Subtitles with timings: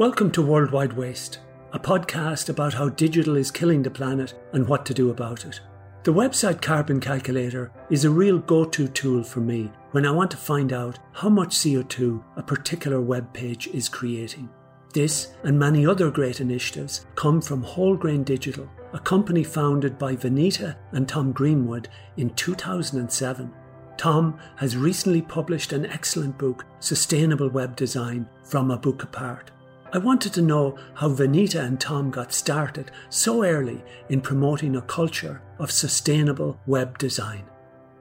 [0.00, 1.40] Welcome to Worldwide Waste,
[1.74, 5.60] a podcast about how digital is killing the planet and what to do about it.
[6.04, 10.30] The website Carbon Calculator is a real go to tool for me when I want
[10.30, 14.48] to find out how much CO2 a particular web page is creating.
[14.94, 20.76] This and many other great initiatives come from Wholegrain Digital, a company founded by Vanita
[20.92, 23.52] and Tom Greenwood in 2007.
[23.98, 29.50] Tom has recently published an excellent book, Sustainable Web Design From a Book Apart.
[29.92, 34.82] I wanted to know how Venita and Tom got started so early in promoting a
[34.82, 37.44] culture of sustainable web design.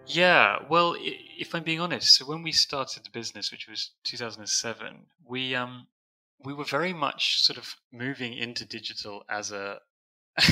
[0.05, 5.05] Yeah, well, if I'm being honest, so when we started the business, which was 2007,
[5.25, 5.87] we um
[6.43, 9.79] we were very much sort of moving into digital as a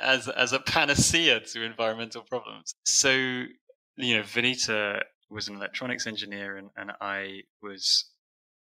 [0.00, 2.74] as as a panacea to environmental problems.
[2.84, 8.04] So, you know, Venita was an electronics engineer and, and I was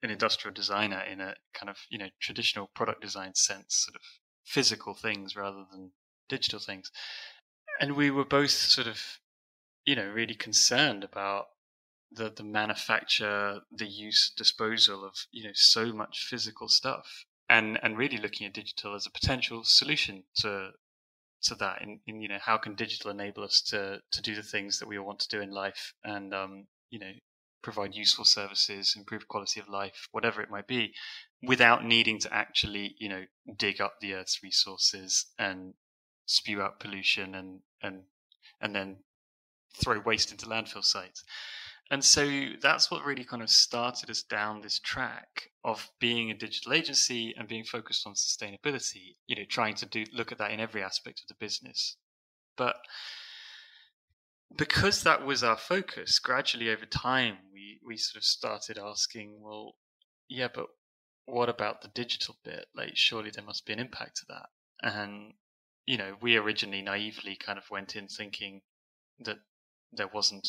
[0.03, 4.01] an industrial designer in a kind of you know traditional product design sense, sort of
[4.43, 5.91] physical things rather than
[6.29, 6.91] digital things.
[7.79, 9.19] And we were both sort of
[9.85, 11.47] you know really concerned about
[12.11, 17.97] the the manufacture, the use, disposal of you know so much physical stuff, and and
[17.97, 20.71] really looking at digital as a potential solution to
[21.43, 21.81] to that.
[21.81, 24.87] In, in you know how can digital enable us to to do the things that
[24.87, 27.11] we want to do in life, and um, you know
[27.61, 30.93] provide useful services, improve quality of life, whatever it might be,
[31.43, 33.23] without needing to actually, you know,
[33.57, 35.73] dig up the Earth's resources and
[36.25, 38.03] spew out pollution and and
[38.61, 38.97] and then
[39.75, 41.23] throw waste into landfill sites.
[41.89, 46.33] And so that's what really kind of started us down this track of being a
[46.33, 50.51] digital agency and being focused on sustainability, you know, trying to do look at that
[50.51, 51.97] in every aspect of the business.
[52.55, 52.77] But
[54.55, 59.75] because that was our focus, gradually over time, we, we sort of started asking, well,
[60.27, 60.67] yeah, but
[61.25, 62.67] what about the digital bit?
[62.75, 64.49] Like, surely there must be an impact to that.
[64.81, 65.33] And,
[65.85, 68.61] you know, we originally naively kind of went in thinking
[69.19, 69.37] that
[69.91, 70.47] there wasn't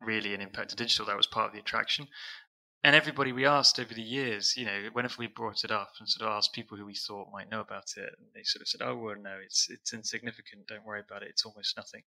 [0.00, 1.06] really an impact to digital.
[1.06, 2.08] That was part of the attraction.
[2.84, 6.08] And everybody we asked over the years, you know, whenever we brought it up and
[6.08, 8.66] sort of asked people who we thought might know about it, and they sort of
[8.66, 10.66] said, "Oh, well, no, it's it's insignificant.
[10.66, 11.28] Don't worry about it.
[11.28, 12.02] It's almost nothing."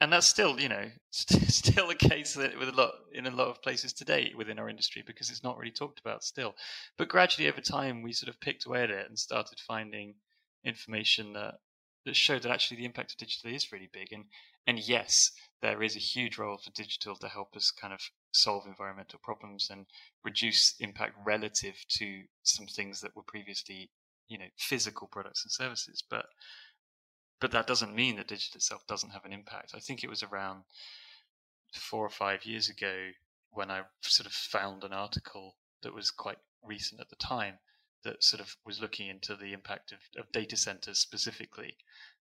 [0.00, 3.30] And that's still, you know, st- still the case that with a lot in a
[3.30, 6.54] lot of places today within our industry because it's not really talked about still.
[6.96, 10.14] But gradually over time, we sort of picked away at it and started finding
[10.64, 11.54] information that
[12.06, 14.12] that showed that actually the impact of digital is really big.
[14.12, 14.24] And
[14.66, 18.00] and yes, there is a huge role for digital to help us kind of
[18.32, 19.86] solve environmental problems and
[20.24, 23.90] reduce impact relative to some things that were previously,
[24.28, 26.02] you know, physical products and services.
[26.08, 26.26] But
[27.40, 29.72] but that doesn't mean that digital itself doesn't have an impact.
[29.74, 30.64] I think it was around
[31.72, 33.10] four or five years ago
[33.50, 37.58] when I sort of found an article that was quite recent at the time
[38.04, 41.76] that sort of was looking into the impact of, of data centers specifically,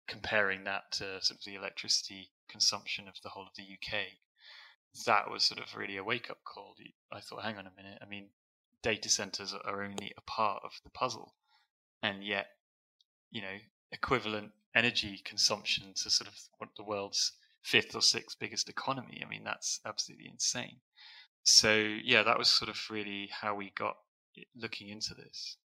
[0.08, 4.00] comparing that to sort of the electricity consumption of the whole of the UK.
[5.06, 6.76] That was sort of really a wake up call.
[7.12, 8.00] I thought, hang on a minute.
[8.02, 8.30] I mean,
[8.82, 11.36] data centers are only a part of the puzzle,
[12.02, 12.48] and yet,
[13.32, 13.58] you know,
[13.92, 19.22] equivalent energy consumption to sort of the world's fifth or sixth biggest economy.
[19.26, 20.78] I mean, that's absolutely insane.
[21.44, 23.96] So yeah, that was sort of really how we got
[24.56, 25.58] looking into this.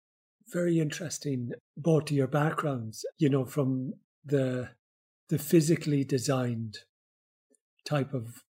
[0.53, 3.05] Very interesting, both to your backgrounds.
[3.19, 3.95] You know, from
[4.25, 4.71] the
[5.29, 6.79] the physically designed
[7.85, 8.43] type of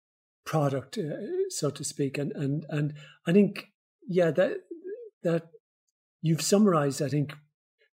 [0.45, 2.95] product, uh, so to speak, and and and
[3.27, 3.69] I think
[4.07, 4.59] yeah that
[5.23, 5.49] that
[6.21, 7.03] you've summarized.
[7.03, 7.35] I think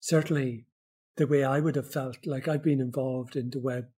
[0.00, 0.66] certainly
[1.18, 2.16] the way I would have felt.
[2.24, 3.88] Like I've been involved in the web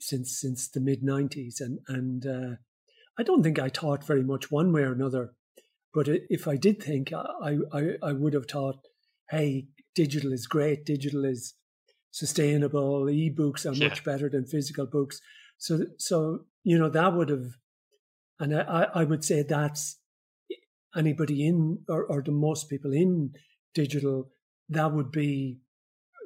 [0.00, 2.56] since since the mid '90s, and and uh,
[3.18, 5.34] I don't think I taught very much one way or another.
[5.92, 8.78] But if I did think, I I, I would have taught,
[9.30, 10.86] hey, digital is great.
[10.86, 11.54] Digital is
[12.10, 13.10] sustainable.
[13.10, 13.88] E-books are yeah.
[13.88, 15.20] much better than physical books.
[15.58, 17.50] So so you know that would have,
[18.38, 19.98] and I I would say that's
[20.96, 23.32] anybody in or, or the most people in
[23.74, 24.30] digital
[24.68, 25.58] that would be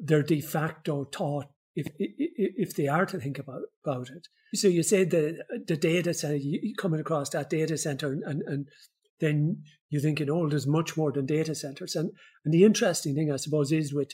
[0.01, 4.29] their de facto taught if if they are to think about about it.
[4.55, 8.69] So you say the the data center, you coming across that data center, and, and,
[9.21, 11.97] then you're thinking, oh, there's much more than data centers.
[11.97, 12.13] And
[12.45, 14.13] and the interesting thing, I suppose, is with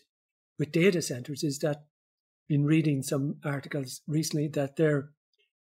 [0.59, 1.85] with data centers is that
[2.49, 5.11] been reading some articles recently that their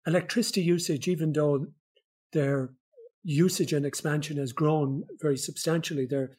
[0.06, 1.68] electricity usage, even though
[2.32, 2.74] their
[3.24, 6.38] usage and expansion has grown very substantially, their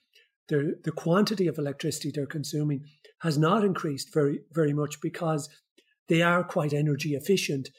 [0.49, 2.85] their the quantity of electricity they're consuming
[3.21, 5.49] has not increased very, very much because
[6.09, 7.71] they are quite energy efficient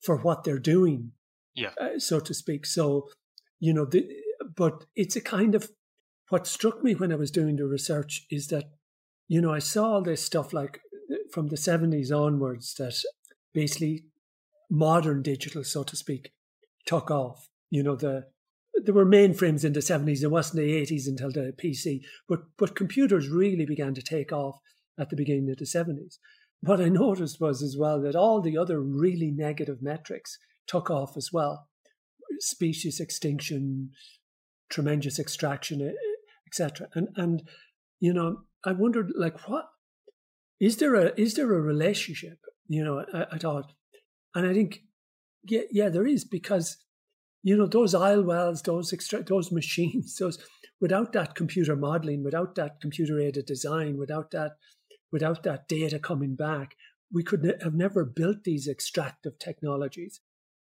[0.00, 1.12] for what they're doing,
[1.54, 1.70] yeah.
[1.80, 2.66] Uh, so to speak.
[2.66, 3.08] So,
[3.60, 4.08] you know, the,
[4.56, 5.70] but it's a kind of
[6.30, 8.64] what struck me when I was doing the research is that,
[9.28, 10.80] you know, I saw all this stuff like
[11.30, 12.94] from the 70s onwards that
[13.52, 14.06] basically
[14.70, 16.32] modern digital, so to speak,
[16.86, 17.48] took off.
[17.70, 18.26] You know, the
[18.74, 20.22] there were mainframes in the 70s.
[20.22, 24.58] It wasn't the 80s until the PC, but but computers really began to take off
[24.98, 26.18] at the beginning of the 70s.
[26.60, 31.16] What I noticed was as well that all the other really negative metrics took off
[31.16, 31.68] as well.
[32.38, 33.90] Species extinction,
[34.70, 35.94] tremendous extraction,
[36.46, 36.88] etc.
[36.94, 37.42] And and
[38.00, 39.66] you know, I wondered like what
[40.60, 42.38] is there a is there a relationship?
[42.68, 43.72] You know, I, I thought,
[44.34, 44.80] and I think
[45.44, 46.76] yeah, yeah, there is because
[47.42, 50.38] you know those oil wells, those extra, those machines, those
[50.80, 54.52] without that computer modeling, without that computer aided design, without that
[55.10, 56.74] without that data coming back,
[57.12, 60.20] we could ne- have never built these extractive technologies.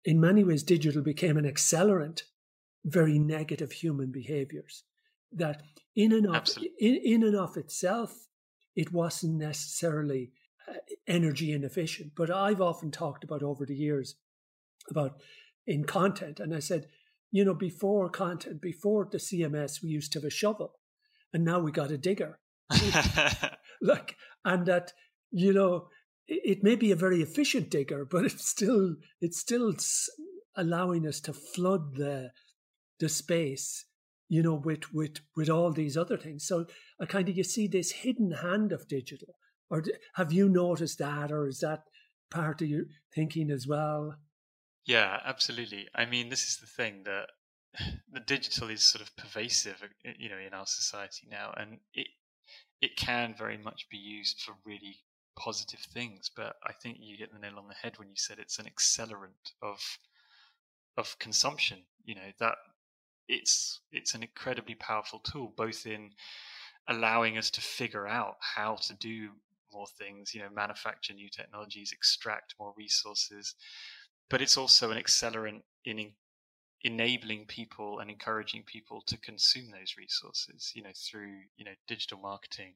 [0.04, 2.22] In many ways, digital became an accelerant,
[2.84, 4.84] very negative human behaviors.
[5.32, 5.62] That
[5.96, 8.28] in and of in, in and of itself,
[8.76, 10.30] it wasn't necessarily
[10.68, 10.74] uh,
[11.08, 12.12] energy inefficient.
[12.16, 14.14] But I've often talked about over the years
[14.88, 15.20] about
[15.66, 16.86] in content, and I said,
[17.30, 20.74] you know, before content, before the CMS, we used to have a shovel,
[21.32, 22.38] and now we got a digger.
[23.82, 24.92] like, and that
[25.30, 25.88] you know,
[26.28, 29.74] it, it may be a very efficient digger, but it's still it's still
[30.56, 32.30] allowing us to flood the
[32.98, 33.84] the space
[34.28, 36.46] you know, with with with all these other things.
[36.46, 36.66] So
[37.00, 39.36] I kind of you see this hidden hand of digital,
[39.70, 39.84] or
[40.14, 41.84] have you noticed that, or is that
[42.30, 42.84] part of your
[43.14, 44.16] thinking as well?
[44.86, 45.88] Yeah, absolutely.
[45.94, 47.28] I mean, this is the thing that
[48.12, 52.08] the digital is sort of pervasive, uh, you know, in our society now, and it
[52.82, 54.98] it can very much be used for really
[55.38, 56.30] positive things.
[56.34, 58.66] But I think you hit the nail on the head when you said it's an
[58.66, 59.80] accelerant of
[60.96, 61.78] of consumption.
[62.04, 62.56] You know that
[63.28, 66.12] it's it's an incredibly powerful tool, both in
[66.88, 69.30] allowing us to figure out how to do
[69.72, 73.54] more things, you know, manufacture new technologies, extract more resources,
[74.28, 76.12] but it's also an accelerant in
[76.82, 82.18] enabling people and encouraging people to consume those resources, you know, through, you know, digital
[82.18, 82.74] marketing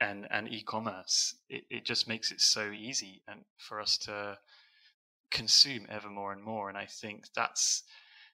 [0.00, 1.36] and, and e-commerce.
[1.48, 4.38] It, it just makes it so easy and for us to
[5.30, 6.68] consume ever more and more.
[6.68, 7.84] And I think that's,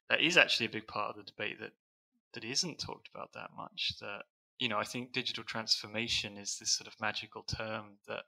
[0.08, 1.72] that is actually a big part of the debate that
[2.34, 3.94] that isn't talked about that much.
[4.00, 4.22] That
[4.58, 8.24] you know, I think digital transformation is this sort of magical term that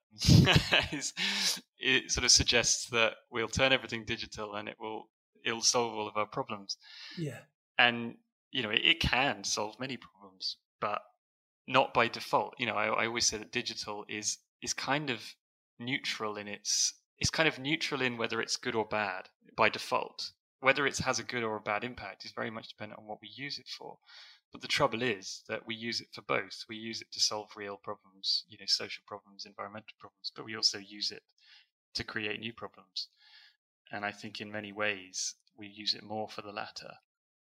[0.93, 1.13] is
[1.81, 5.09] it sort of suggests that we'll turn everything digital and it will
[5.45, 6.77] it'll solve all of our problems.
[7.19, 7.39] Yeah,
[7.79, 8.17] and
[8.51, 11.03] you know, it, it can solve many problems, but
[11.67, 12.55] not by default.
[12.59, 15.23] You know, I, I always say that digital is is kind of
[15.79, 20.33] neutral in its it's kind of neutral in whether it's good or bad by default
[20.61, 23.21] whether it has a good or a bad impact is very much dependent on what
[23.21, 23.99] we use it for.
[24.53, 26.65] But the trouble is that we use it for both.
[26.69, 30.57] We use it to solve real problems, you know, social problems, environmental problems, but we
[30.57, 31.23] also use it
[31.95, 33.09] to create new problems.
[33.93, 36.93] And I think in many ways we use it more for the latter.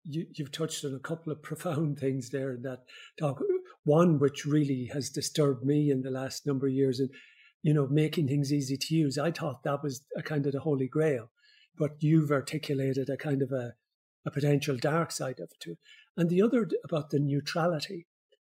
[0.04, 2.84] You, have touched on a couple of profound things there in that
[3.18, 3.42] talk.
[3.84, 7.10] One which really has disturbed me in the last number of years, and
[7.62, 9.18] you know, making things easy to use.
[9.18, 11.30] I thought that was a kind of the holy grail
[11.76, 13.74] but you've articulated a kind of a,
[14.26, 15.76] a potential dark side of it too.
[16.16, 18.06] And the other about the neutrality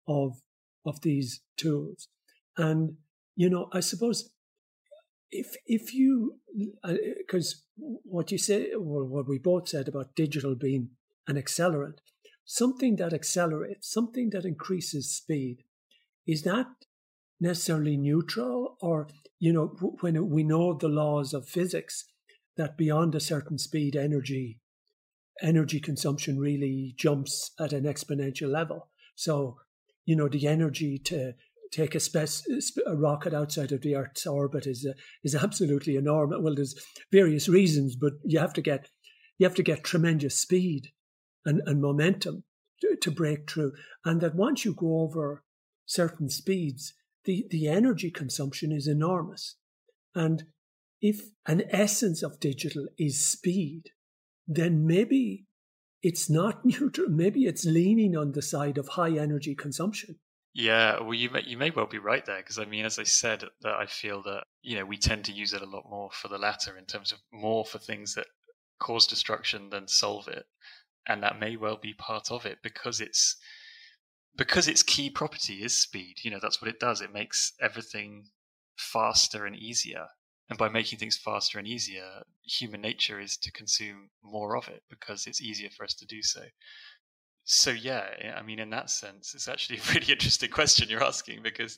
[0.08, 0.42] of
[0.86, 2.08] of these tools.
[2.58, 2.98] And
[3.36, 4.32] you know, I suppose
[5.32, 6.40] if if you
[7.18, 10.90] because uh, what you say or what we both said about digital being
[11.28, 12.00] an accelerant,
[12.46, 15.64] something that accelerates, something that increases speed,
[16.28, 16.68] is that
[17.40, 19.08] necessarily neutral or
[19.40, 19.68] you know
[20.02, 22.06] when we know the laws of physics
[22.58, 24.60] that beyond a certain speed, energy
[25.42, 28.90] energy consumption really jumps at an exponential level.
[29.16, 29.58] So,
[30.06, 31.34] you know, the energy to
[31.72, 32.30] take a, spec-
[32.86, 36.40] a rocket outside of the Earth's orbit is uh, is absolutely enormous.
[36.42, 36.76] Well, there's
[37.12, 38.90] various reasons, but you have to get
[39.38, 40.90] you have to get tremendous speed
[41.46, 42.44] and, and momentum
[42.82, 43.74] to, to break through,
[44.06, 45.44] and that once you go over
[45.86, 46.94] certain speeds,
[47.26, 49.56] the the energy consumption is enormous,
[50.14, 50.44] and
[51.02, 53.90] if an essence of digital is speed,
[54.48, 55.46] then maybe
[56.04, 57.10] it's not neutral.
[57.10, 60.20] Maybe it's leaning on the side of high energy consumption.
[60.54, 63.04] Yeah, well, you may, you may well be right there because I mean, as I
[63.04, 66.10] said, that I feel that you know we tend to use it a lot more
[66.12, 68.28] for the latter in terms of more for things that
[68.80, 70.46] cause destruction than solve it,
[71.08, 73.38] and that may well be part of it because it's
[74.36, 76.18] because its key property is speed.
[76.24, 77.02] You know, that's what it does.
[77.02, 78.30] It makes everything
[78.78, 80.08] faster and easier,
[80.50, 84.84] and by making things faster and easier, human nature is to consume more of it
[84.90, 86.44] because it's easier for us to do so.
[87.52, 91.04] So yeah, eh, I mean, in that sense, it's actually a really interesting question you're
[91.04, 91.78] asking because,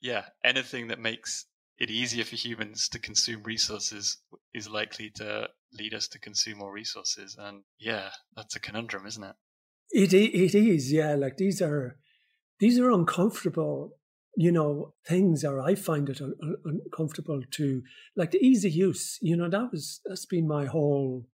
[0.00, 1.46] yeah, anything that makes
[1.78, 4.18] it easier for humans to consume resources
[4.52, 9.24] is likely to lead us to consume more resources, and yeah, that's a conundrum, isn't
[9.24, 9.36] it?
[9.90, 11.14] It it is, yeah.
[11.14, 11.96] Like these are
[12.58, 13.96] these are uncomfortable,
[14.36, 17.82] you know, things, or I find it un- un- uncomfortable to
[18.14, 19.18] like the easy use.
[19.22, 21.26] You know, that was that's been my whole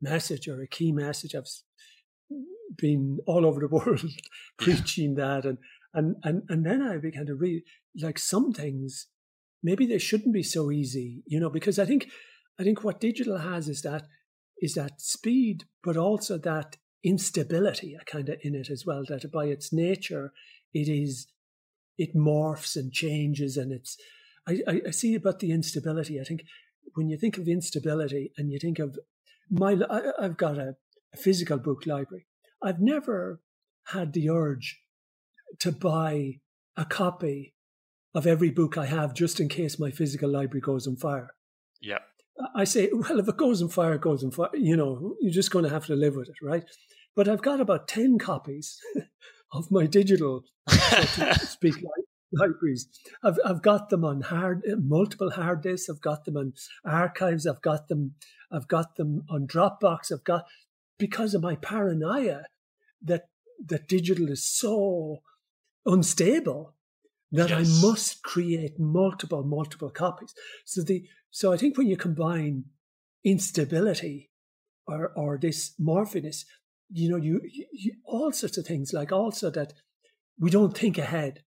[0.00, 1.34] message or a key message.
[1.34, 1.46] I've
[2.76, 4.04] been all over the world
[4.58, 5.58] preaching that, and
[5.94, 7.62] and and and then I began to read
[8.00, 9.08] like some things.
[9.62, 12.08] Maybe they shouldn't be so easy, you know, because I think
[12.58, 14.04] I think what digital has is that
[14.60, 19.04] is that speed, but also that instability uh, kind of in it as well.
[19.08, 20.32] That by its nature,
[20.72, 21.26] it is
[21.98, 23.96] it morphs and changes, and it's.
[24.46, 26.20] I, I, I see about the instability.
[26.20, 26.42] I think
[26.94, 28.98] when you think of instability and you think of
[29.50, 30.74] my, I, have got a,
[31.14, 32.26] a physical book library.
[32.62, 33.40] I've never
[33.88, 34.80] had the urge
[35.60, 36.40] to buy
[36.76, 37.54] a copy
[38.14, 41.34] of every book I have just in case my physical library goes on fire.
[41.80, 41.98] Yeah.
[42.54, 44.50] I say, well, if it goes on fire, it goes on fire.
[44.54, 46.64] You know, you're just going to have to live with it, right?
[47.14, 48.78] But I've got about 10 copies
[49.52, 51.74] of my digital, so speak,
[52.32, 52.88] libraries.
[53.22, 55.88] I've, I've got them on hard, multiple hard disks.
[55.88, 56.54] I've got them on
[56.84, 57.46] archives.
[57.46, 58.14] I've got them,
[58.50, 60.12] I've got them on Dropbox.
[60.12, 60.44] I've got,
[61.06, 62.42] because of my paranoia
[63.02, 63.24] that,
[63.66, 65.18] that digital is so
[65.84, 66.76] unstable
[67.32, 67.58] that yes.
[67.58, 70.32] I must create multiple, multiple copies.
[70.64, 72.64] So the, so I think when you combine
[73.24, 74.30] instability
[74.86, 76.44] or, or this morphiness
[76.92, 77.40] you know, you,
[77.72, 78.92] you, all sorts of things.
[78.92, 79.72] Like also that
[80.38, 81.42] we don't think ahead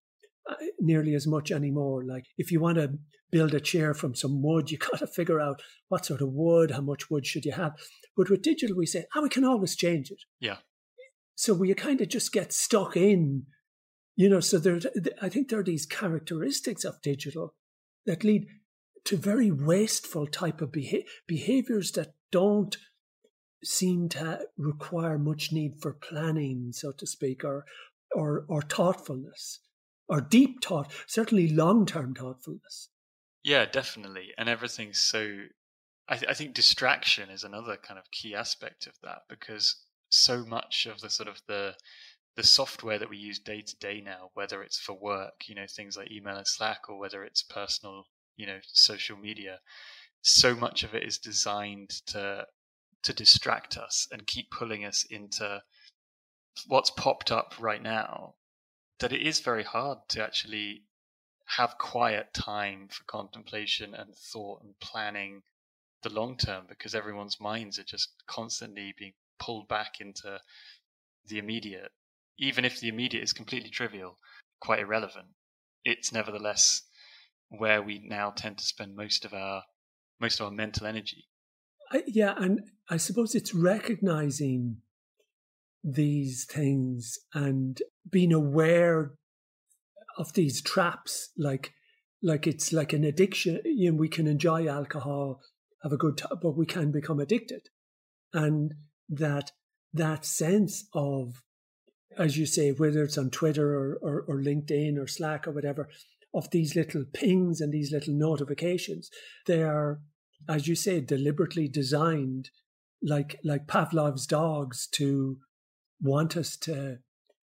[0.79, 2.03] nearly as much anymore.
[2.05, 2.97] Like if you want to
[3.31, 6.71] build a chair from some wood, you got to figure out what sort of wood,
[6.71, 7.73] how much wood should you have.
[8.15, 10.21] But with digital, we say, oh, we can always change it.
[10.39, 10.57] Yeah.
[11.35, 13.43] So we kind of just get stuck in,
[14.15, 14.39] you know.
[14.39, 14.79] So there,
[15.21, 17.55] I think there are these characteristics of digital
[18.05, 18.47] that lead
[19.03, 22.77] to very wasteful type of beha- behaviors that don't
[23.65, 27.65] seem to require much need for planning, so to speak, or
[28.15, 29.59] or or thoughtfulness,
[30.07, 32.89] or deep thought, certainly long term thoughtfulness.
[33.43, 35.45] Yeah, definitely, and everything's so.
[36.07, 39.75] I, th- I think distraction is another kind of key aspect of that because
[40.09, 41.75] so much of the sort of the
[42.35, 45.65] the software that we use day to day now, whether it's for work, you know,
[45.67, 49.59] things like email and Slack, or whether it's personal, you know, social media,
[50.21, 52.45] so much of it is designed to
[53.03, 55.61] to distract us and keep pulling us into
[56.67, 58.33] what's popped up right now
[58.99, 60.83] that it is very hard to actually
[61.57, 65.41] have quiet time for contemplation and thought and planning
[66.03, 70.39] the long term because everyone's minds are just constantly being pulled back into
[71.27, 71.91] the immediate.
[72.37, 74.17] Even if the immediate is completely trivial
[74.59, 75.27] quite irrelevant
[75.85, 76.81] it's nevertheless
[77.49, 79.63] where we now tend to spend most of our
[80.19, 81.27] most of our mental energy.
[81.91, 84.77] I, yeah, and I suppose it's recognizing
[85.85, 89.11] these things and being aware
[90.17, 91.73] of these traps, like
[92.23, 93.61] like it's like an addiction.
[93.65, 95.41] You know, we can enjoy alcohol,
[95.83, 97.69] have a good time, but we can become addicted,
[98.33, 98.73] and
[99.09, 99.51] that
[99.93, 101.43] that sense of,
[102.17, 105.87] as you say, whether it's on Twitter or, or, or LinkedIn or Slack or whatever,
[106.33, 109.09] of these little pings and these little notifications,
[109.45, 110.01] they are
[110.47, 112.49] as you say, deliberately designed,
[113.01, 115.37] like like Pavlov's dogs, to
[116.01, 116.99] want us to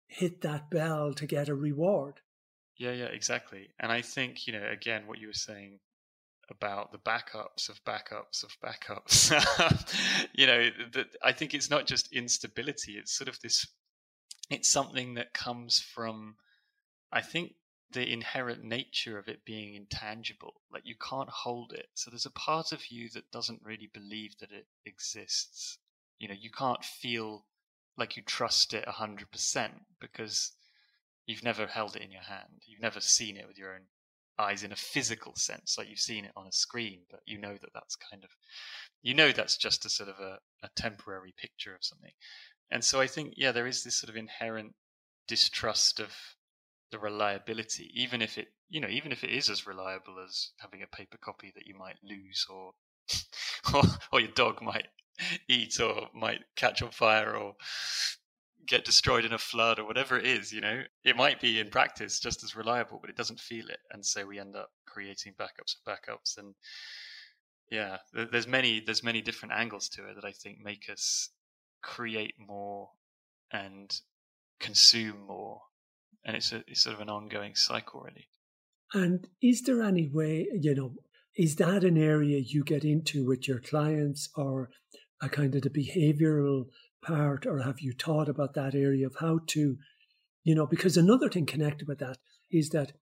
[0.07, 2.21] hit that bell to get a reward.
[2.77, 3.69] Yeah, yeah, exactly.
[3.81, 5.81] And I think you know, again, what you were saying
[6.51, 9.33] about the backups of backups of backups.
[10.33, 13.67] you know, that I think it's not just instability; it's sort of this.
[14.51, 16.37] It's something that comes from,
[17.13, 17.53] I think,
[17.91, 20.55] the inherent nature of it being intangible.
[20.73, 21.89] Like you can't hold it.
[21.95, 25.79] So there's a part of you that doesn't really believe that it exists.
[26.19, 27.45] You know, you can't feel
[27.99, 30.53] like you trust it 100% because
[31.27, 32.63] you've never held it in your hand.
[32.67, 33.83] You've never seen it with your own
[34.39, 35.77] eyes in a physical sense.
[35.77, 38.31] Like you've seen it on a screen, but you know that that's kind of,
[39.03, 42.13] you know, that's just a sort of a, a temporary picture of something.
[42.71, 44.75] And so I think, yeah, there is this sort of inherent
[45.27, 46.13] distrust of
[46.93, 50.83] the reliability, even if it, you know, even if it is as reliable as having
[50.83, 52.73] a paper copy that you might lose or,
[53.75, 54.87] or, or your dog might
[55.49, 57.55] eat or might catch on fire or
[58.67, 61.71] get destroyed in a flood or whatever it is, you know, it might be in
[61.71, 63.79] practice just as reliable, but it doesn't feel it.
[63.91, 66.37] And so we end up creating backups of backups.
[66.37, 66.55] And
[67.71, 71.31] yeah, there's many, there's many different angles to it that I think make us
[71.83, 72.91] create more
[73.53, 73.99] and
[74.61, 75.63] consume more,
[76.25, 78.29] and it's a it's sort of an ongoing cycle, really.
[78.95, 80.95] And is there any way, you know,
[81.37, 84.71] is that an area you get into with your clients, or
[85.21, 86.67] a kind of the behavioral
[87.03, 89.77] part, or have you thought about that area of how to,
[90.45, 92.19] you know, because another thing connected with that
[92.51, 92.93] is that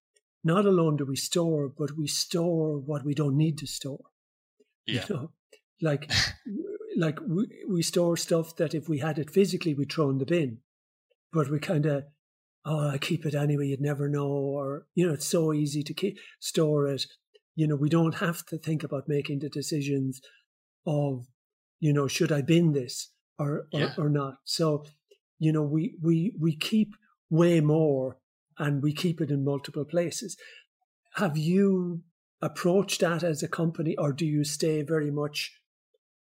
[0.44, 4.04] not alone do we store, but we store what we don't need to store.
[4.86, 5.04] Yeah.
[5.08, 5.30] You know,
[5.82, 6.10] like
[6.96, 10.24] like we, we store stuff that if we had it physically, we'd throw in the
[10.24, 10.58] bin,
[11.32, 12.04] but we kind of,
[12.64, 13.66] oh, I keep it anyway.
[13.66, 17.06] You'd never know, or you know, it's so easy to keep store it.
[17.54, 20.20] You know, we don't have to think about making the decisions
[20.86, 21.26] of,
[21.80, 23.94] you know, should I bin this or or, Yeah.
[23.98, 24.38] or not.
[24.44, 24.84] So,
[25.38, 26.94] you know, we we we keep
[27.30, 28.18] way more,
[28.58, 30.36] and we keep it in multiple places.
[31.14, 32.02] Have you
[32.40, 35.52] approached that as a company, or do you stay very much?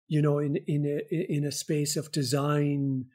[0.09, 3.07] you know, in in a in a space of design,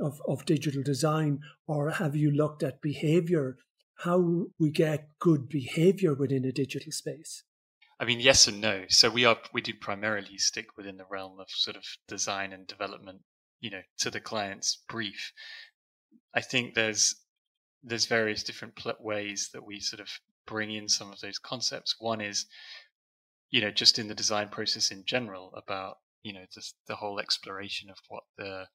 [0.00, 3.58] of of digital design, or have you looked at behavior,
[4.04, 7.44] how we get good behavior within a digital space?
[8.00, 8.84] I mean, yes and no.
[8.88, 12.66] So we are we do primarily stick within the realm of sort of design and
[12.66, 13.22] development,
[13.60, 15.32] you know, to the client's brief.
[16.34, 17.16] I think there's
[17.82, 20.08] there's various different pl- ways that we sort of
[20.46, 21.96] bring in some of those concepts.
[21.98, 22.46] One is,
[23.50, 27.18] you know, just in the design process in general about you know just the whole
[27.18, 28.66] exploration of what the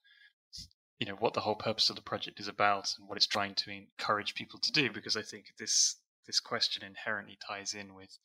[1.00, 3.56] you know what the whole purpose of the project is about and what it's trying
[3.56, 8.18] to encourage people to do because i think this this question inherently ties in with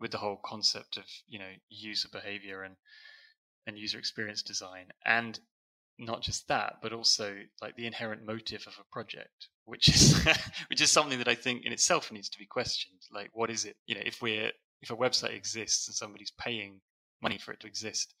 [0.00, 2.76] with the whole concept of you know user behavior and
[3.66, 4.86] and user experience design.
[5.04, 5.38] And
[5.98, 10.18] not just that but also like the inherent motive of a project which is
[10.70, 13.00] which is something that i think in itself needs to be questioned.
[13.12, 13.76] Like what is it?
[13.86, 16.80] You know if we're if a website exists and somebody's paying
[17.22, 18.14] money for it to exist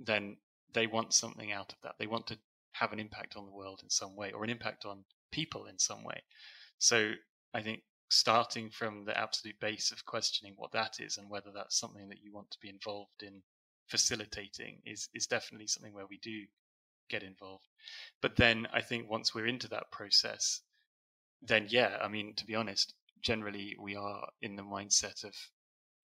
[0.00, 0.36] then
[0.74, 1.94] they want something out of that.
[1.98, 2.38] They want to
[2.72, 5.78] have an impact on the world in some way or an impact on people in
[5.78, 6.22] some way.
[6.78, 7.12] So
[7.54, 11.78] i think starting from the absolute base of questioning what that is and whether that's
[11.78, 13.42] something that you want to be involved in
[13.88, 16.44] facilitating is is definitely something where we do
[17.08, 17.66] get involved.
[18.20, 20.62] But then i think once we're into that process
[21.42, 25.34] then yeah i mean to be honest generally we are in the mindset of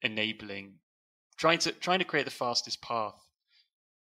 [0.03, 0.75] enabling
[1.37, 3.21] trying to trying to create the fastest path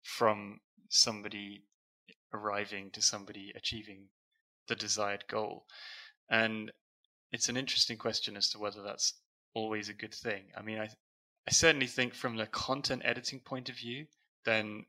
[0.03, 1.63] from somebody
[2.33, 4.09] arriving to somebody achieving
[4.69, 5.67] the desired goal.
[6.31, 6.71] And
[7.33, 9.15] it's an interesting question as to whether that's
[9.55, 10.45] always a good thing.
[10.57, 10.89] I mean i
[11.49, 14.07] i certainly think from the content editing point of view
[14.45, 14.85] then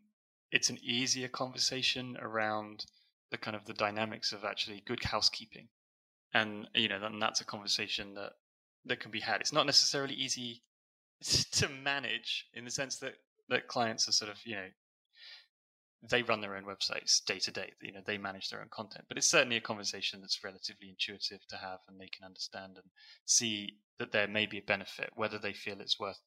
[0.51, 2.85] it's an easier conversation around
[3.31, 5.67] the kind of the dynamics of actually good housekeeping.
[6.33, 8.33] And you know then that's a conversation that
[8.85, 9.41] that can be had.
[9.41, 10.61] It's not necessarily easy
[11.23, 13.15] to manage in the sense that
[13.49, 14.67] that clients are sort of you know
[16.09, 19.05] they run their own websites day to day you know they manage their own content.
[19.07, 22.89] But it's certainly a conversation that's relatively intuitive to have and they can understand and
[23.25, 25.11] see that there may be a benefit.
[25.15, 26.19] Whether they feel it's worth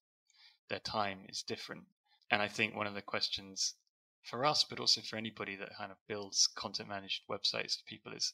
[0.69, 1.85] their time is different.
[2.31, 3.75] And i think one of the questions
[4.23, 8.13] for us but also for anybody that kind of builds content managed websites for people
[8.13, 8.33] is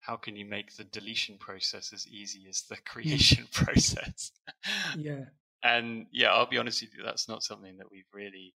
[0.00, 4.32] how can you make the deletion process as easy as the creation process?
[4.98, 5.24] Yeah,
[5.62, 8.54] and yeah i'll be honest with you that's not something that we've really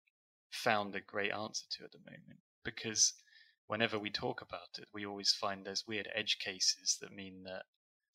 [0.51, 3.15] found a great answer to at the moment because
[3.67, 7.63] whenever we talk about it we always find there's weird edge cases that mean that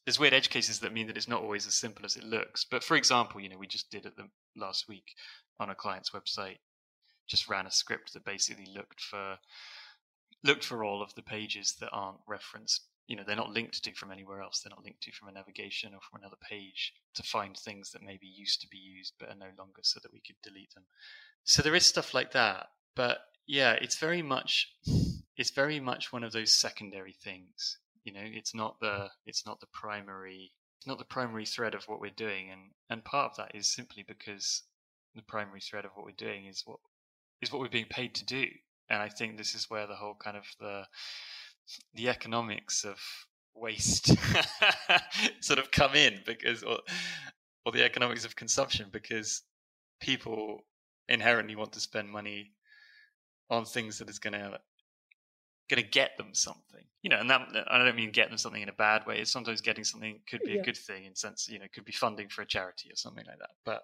[0.05, 2.65] there's weird edge cases that mean that it's not always as simple as it looks.
[2.69, 5.15] But for example you know we just did it the last week
[5.59, 6.57] on a client's website
[7.27, 9.37] just ran a script that basically looked for
[10.43, 13.93] looked for all of the pages that aren't referenced you know they're not linked to
[13.93, 17.23] from anywhere else they're not linked to from a navigation or from another page to
[17.23, 20.21] find things that maybe used to be used but are no longer so that we
[20.25, 20.85] could delete them
[21.43, 24.73] so there is stuff like that but yeah it's very much
[25.37, 28.21] it's very much one of those secondary things you know?
[28.23, 32.11] It's not the it's not the primary it's not the primary thread of what we're
[32.11, 34.63] doing and and part of that is simply because
[35.15, 36.79] the primary thread of what we're doing is what
[37.41, 38.45] is what we're being paid to do.
[38.89, 40.83] And i think this is where the whole kind of the
[41.93, 42.99] the economics of
[43.55, 44.15] waste
[45.39, 46.79] sort of come in because or,
[47.65, 49.43] or the economics of consumption because
[50.01, 50.65] people
[51.09, 52.51] inherently want to spend money
[53.49, 54.59] on things that is going to
[55.69, 58.61] going to get them something you know and that i don't mean get them something
[58.61, 60.61] in a bad way it's sometimes getting something could be Yeah.
[60.61, 63.23] a good thing in sense you know could be funding for a charity or something
[63.25, 63.83] like that but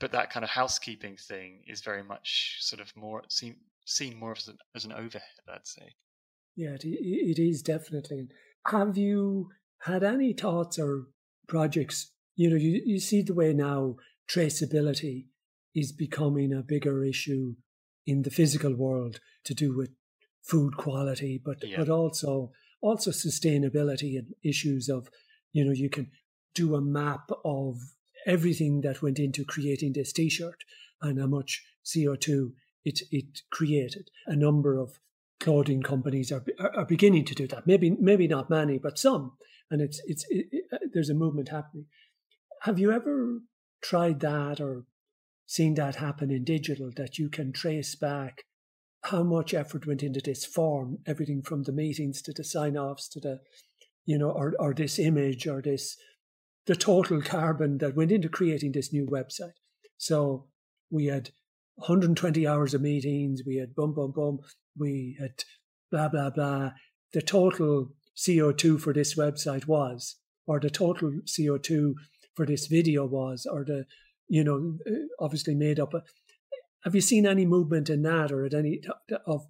[0.00, 4.32] but that kind of housekeeping thing is very much sort of more seen seen more
[4.36, 5.94] as an, as an overhead i'd say
[6.56, 8.28] yeah, it, it is definitely.
[8.68, 9.50] Have you
[9.80, 11.06] had any thoughts or
[11.48, 12.12] projects?
[12.36, 13.96] You know, you, you see the way now
[14.30, 15.26] traceability
[15.74, 17.54] is becoming a bigger issue
[18.06, 19.90] in the physical world to do with
[20.42, 21.78] food quality, but Yeah.
[21.78, 25.08] but also also sustainability and issues of,
[25.52, 26.10] you know, you can
[26.54, 27.78] do a map of
[28.26, 30.64] everything that went into creating this t-shirt
[31.00, 32.52] and how much CO2
[32.84, 34.10] it, it created.
[34.26, 35.00] A number of
[35.40, 37.66] clothing companies are, are beginning to do that.
[37.66, 39.32] Maybe maybe not many, but some.
[39.70, 41.86] And it's it's it, it, uh, there's a movement happening.
[42.62, 43.40] Have you ever
[43.82, 44.84] tried that or
[45.46, 48.44] seen that happen in digital that you can trace back
[49.04, 53.08] how much effort went into this form, everything from the meetings to the sign offs
[53.08, 53.40] to the,
[54.06, 55.96] you know, or, or this image or this,
[56.66, 59.52] the total carbon that went into creating this new website.
[59.98, 60.46] So
[60.90, 61.30] we had
[61.76, 64.38] 120 hours of meetings, we had boom, boom, boom,
[64.78, 65.44] we had
[65.90, 66.70] blah, blah, blah.
[67.12, 71.94] The total CO2 for this website was, or the total CO2
[72.34, 73.84] for this video was, or the,
[74.28, 74.78] you know,
[75.18, 75.92] obviously made up.
[76.84, 78.82] Have you seen any movement in that or at any
[79.26, 79.46] of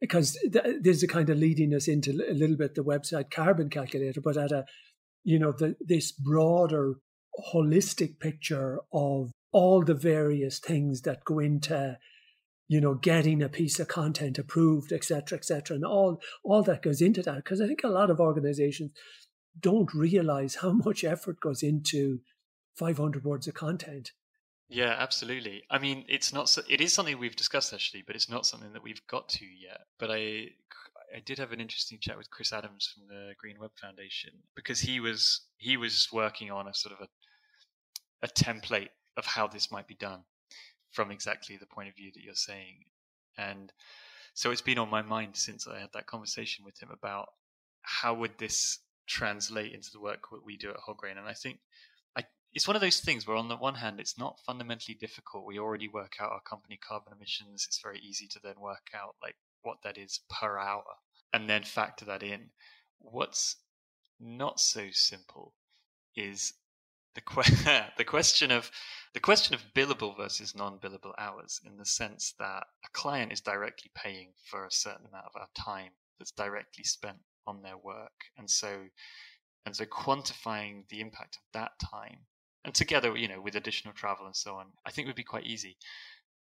[0.00, 0.38] because
[0.80, 4.36] there's a kind of leading us into a little bit the website carbon calculator, but
[4.36, 4.64] at a
[5.24, 6.94] you know the, this broader
[7.52, 11.98] holistic picture of all the various things that go into
[12.68, 17.00] you know getting a piece of content approved etc etc and all all that goes
[17.00, 18.90] into that because i think a lot of organizations
[19.58, 22.20] don't realize how much effort goes into
[22.74, 24.12] 500 words of content
[24.72, 25.64] yeah, absolutely.
[25.68, 26.48] I mean, it's not.
[26.48, 29.44] So, it is something we've discussed actually, but it's not something that we've got to
[29.44, 29.80] yet.
[29.98, 30.50] But I,
[31.14, 34.80] I did have an interesting chat with Chris Adams from the Green Web Foundation because
[34.80, 37.08] he was he was working on a sort of a
[38.26, 40.22] a template of how this might be done
[40.92, 42.84] from exactly the point of view that you're saying,
[43.36, 43.72] and
[44.34, 47.26] so it's been on my mind since I had that conversation with him about
[47.82, 48.78] how would this
[49.08, 51.58] translate into the work that we do at Wholegrain, and I think
[52.52, 55.46] it's one of those things where on the one hand it's not fundamentally difficult.
[55.46, 57.64] We already work out our company carbon emissions.
[57.66, 60.84] It's very easy to then work out like what that is per hour
[61.32, 62.50] and then factor that in.
[62.98, 63.56] What's
[64.18, 65.54] not so simple
[66.16, 66.52] is
[67.14, 68.70] the que- the question of
[69.14, 73.90] the question of billable versus non-billable hours in the sense that a client is directly
[73.94, 78.12] paying for a certain amount of our time that's directly spent on their work.
[78.36, 78.86] And so
[79.66, 82.26] and so quantifying the impact of that time
[82.64, 85.22] and together, you know, with additional travel and so on, I think it would be
[85.22, 85.76] quite easy.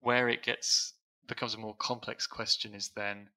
[0.01, 0.95] Where it gets
[1.27, 3.29] becomes a more complex question is then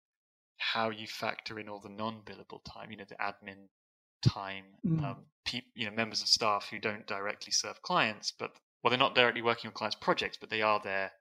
[0.58, 3.68] how you factor in all the non-billable time, you know, the admin
[4.26, 5.04] time, mm.
[5.04, 9.00] um, pe- you know, members of staff who don't directly serve clients, but well, they're
[9.00, 11.12] not directly working on clients' projects, but they are there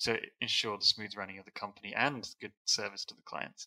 [0.00, 3.66] to ensure the smooth running of the company and good service to the clients.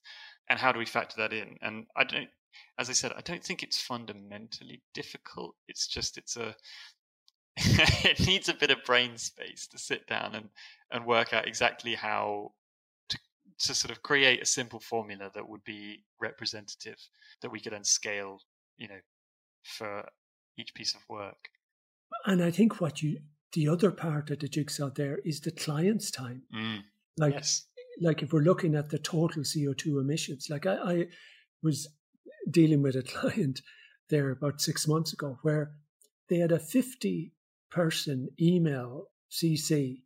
[0.49, 1.57] And how do we factor that in?
[1.61, 2.29] And I don't,
[2.77, 5.55] as I said, I don't think it's fundamentally difficult.
[5.67, 6.55] It's just it's a
[8.05, 10.49] it needs a bit of brain space to sit down and,
[10.91, 12.51] and work out exactly how
[13.09, 13.17] to,
[13.59, 16.97] to sort of create a simple formula that would be representative
[17.41, 18.39] that we could then scale,
[18.77, 18.99] you know,
[19.63, 20.07] for
[20.57, 21.49] each piece of work.
[22.25, 23.19] And I think what you
[23.53, 26.43] the other part of the jigsaw there is the client's time.
[26.55, 26.83] Mm.
[27.17, 27.65] Like yes.
[27.99, 31.05] like if we're looking at the total CO two emissions, like I, I
[31.63, 31.87] was
[32.49, 33.61] dealing with a client
[34.09, 35.71] there about six months ago where
[36.29, 37.33] they had a 50
[37.71, 40.01] person email CC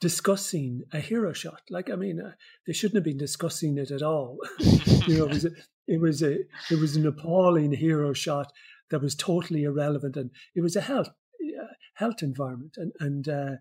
[0.00, 1.62] discussing a hero shot.
[1.70, 2.32] Like, I mean, uh,
[2.66, 4.38] they shouldn't have been discussing it at all.
[4.58, 5.50] you know, it was, a,
[5.86, 6.34] it was a
[6.70, 8.52] it was an appalling hero shot
[8.90, 13.56] that was totally irrelevant, and it was a health uh, health environment, and and uh,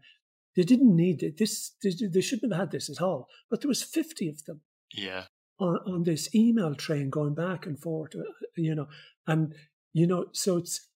[0.55, 1.37] they didn't need it.
[1.37, 3.27] This they, they shouldn't have had this at all.
[3.49, 4.61] But there was fifty of them.
[4.93, 5.25] Yeah.
[5.59, 8.23] On, on this email train going back and forth, uh,
[8.57, 8.87] you know,
[9.27, 9.53] and
[9.93, 10.89] you know, so it's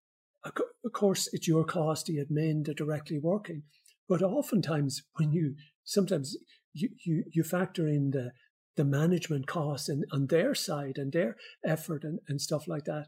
[0.46, 3.64] of course, it's your cost, the admin, the directly working.
[4.08, 6.38] But oftentimes, when you sometimes
[6.74, 8.32] you, you, you factor in the
[8.76, 13.08] the management costs and on their side and their effort and, and stuff like that,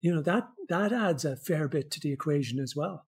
[0.00, 3.06] you know that that adds a fair bit to the equation as well.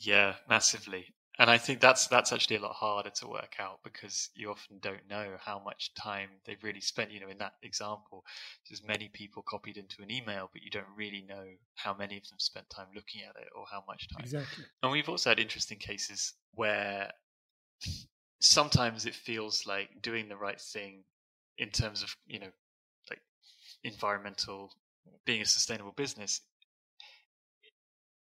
[0.00, 4.30] Yeah, massively and I think that's that's actually a lot harder to work out because
[4.34, 7.10] you often don't know how much time they've really spent.
[7.10, 8.24] You know, in that example,
[8.68, 11.44] there's many people copied into an email, but you don't really know
[11.74, 14.22] how many of them spent time looking at it or how much time.
[14.22, 14.64] Exactly.
[14.82, 17.10] And we've also had interesting cases where
[18.40, 21.02] sometimes it feels like doing the right thing
[21.58, 22.50] in terms of you know
[23.10, 23.20] like
[23.82, 24.70] environmental
[25.24, 26.40] being a sustainable business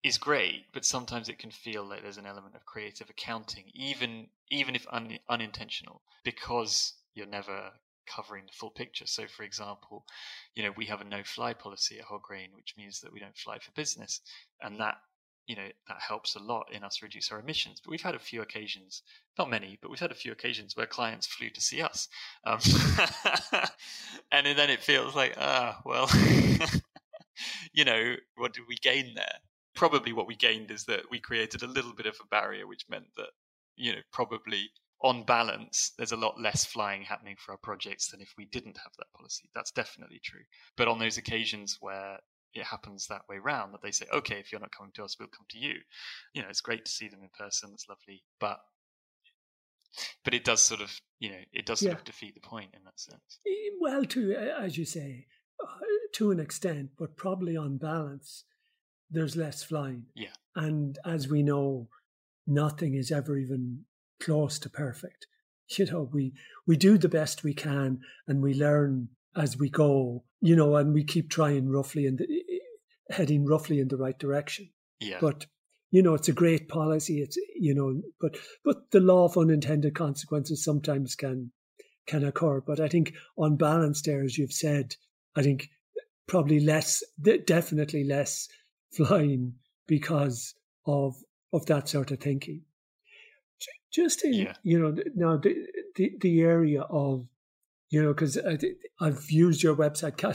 [0.03, 4.29] is great, but sometimes it can feel like there's an element of creative accounting, even
[4.51, 7.71] even if un, unintentional, because you're never
[8.07, 9.07] covering the full picture.
[9.07, 10.05] So, for example,
[10.55, 13.59] you know we have a no-fly policy at Wholegrain, which means that we don't fly
[13.59, 14.21] for business,
[14.61, 14.97] and that
[15.47, 17.81] you know that helps a lot in us reduce our emissions.
[17.83, 19.03] But we've had a few occasions,
[19.39, 22.09] not many, but we've had a few occasions where clients flew to see us,
[22.45, 22.59] um,
[24.33, 26.11] and then it feels like ah well,
[27.73, 29.39] you know what did we gain there?
[29.75, 32.85] Probably what we gained is that we created a little bit of a barrier, which
[32.89, 33.31] meant that
[33.77, 34.71] you know probably
[35.03, 38.79] on balance, there's a lot less flying happening for our projects than if we didn't
[38.79, 39.51] have that policy.
[39.55, 40.43] That's definitely true.
[40.77, 42.19] But on those occasions where
[42.55, 45.17] it happens that way round, that they say, okay, if you're not coming to us,
[45.19, 45.75] we'll come to you.
[46.35, 47.71] You know, it's great to see them in person.
[47.73, 48.59] It's lovely, but
[50.25, 51.99] but it does sort of, you know, it does sort yeah.
[51.99, 53.41] of defeat the point in that sense.
[53.81, 55.27] Well, to as you say,
[55.63, 55.67] uh,
[56.15, 58.45] to an extent, but probably on balance,
[59.13, 60.07] there's less flying.
[60.15, 61.89] Yeah, and as we know,
[62.47, 63.85] nothing is ever even
[64.21, 65.27] close to perfect.
[65.79, 66.35] You know, we
[66.67, 70.25] we do the best we can, and we learn as we go.
[70.41, 72.21] You know, and we keep trying roughly and
[73.09, 74.69] heading roughly in the right direction.
[75.01, 75.19] Yeah.
[75.19, 75.47] But
[75.91, 77.23] you know, it's a great policy.
[77.23, 81.53] It's you know, but but the law of unintended consequences sometimes can
[82.07, 82.61] can occur.
[82.61, 84.97] But I think on balance, there, as you've said,
[85.37, 85.71] I think
[86.27, 87.03] probably less,
[87.47, 88.49] definitely less
[88.93, 89.55] flying
[89.87, 90.55] because
[90.87, 91.15] of
[91.53, 92.63] of that sort of thinking.
[93.93, 94.55] Just in, yeah.
[94.63, 95.55] you know, now the,
[95.97, 97.27] the, the area of,
[97.91, 98.39] you know, because
[98.99, 100.35] I've used your website, cal-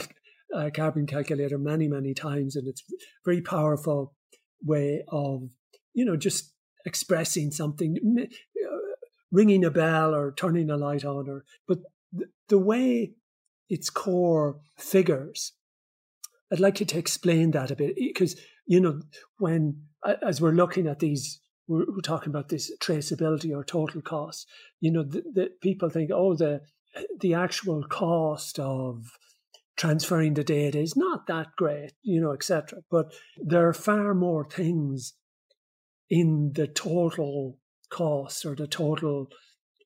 [0.54, 2.84] uh, Carbon Calculator, many, many times, and it's
[3.24, 4.14] very powerful
[4.62, 5.48] way of,
[5.92, 6.54] you know, just
[6.86, 8.76] expressing something, uh,
[9.32, 11.78] ringing a bell or turning a light on, or, but
[12.12, 13.14] the, the way
[13.68, 15.52] its core figures,
[16.52, 19.02] I'd like you to explain that a bit because, you know,
[19.38, 19.82] when,
[20.22, 24.48] as we're looking at these we're, we're talking about this traceability or total cost.
[24.80, 26.62] You know, the, the people think, oh, the
[27.20, 29.04] the actual cost of
[29.76, 32.80] transferring the data is not that great, you know, etc.
[32.90, 35.12] But there are far more things
[36.10, 37.58] in the total
[37.90, 39.28] cost or the total,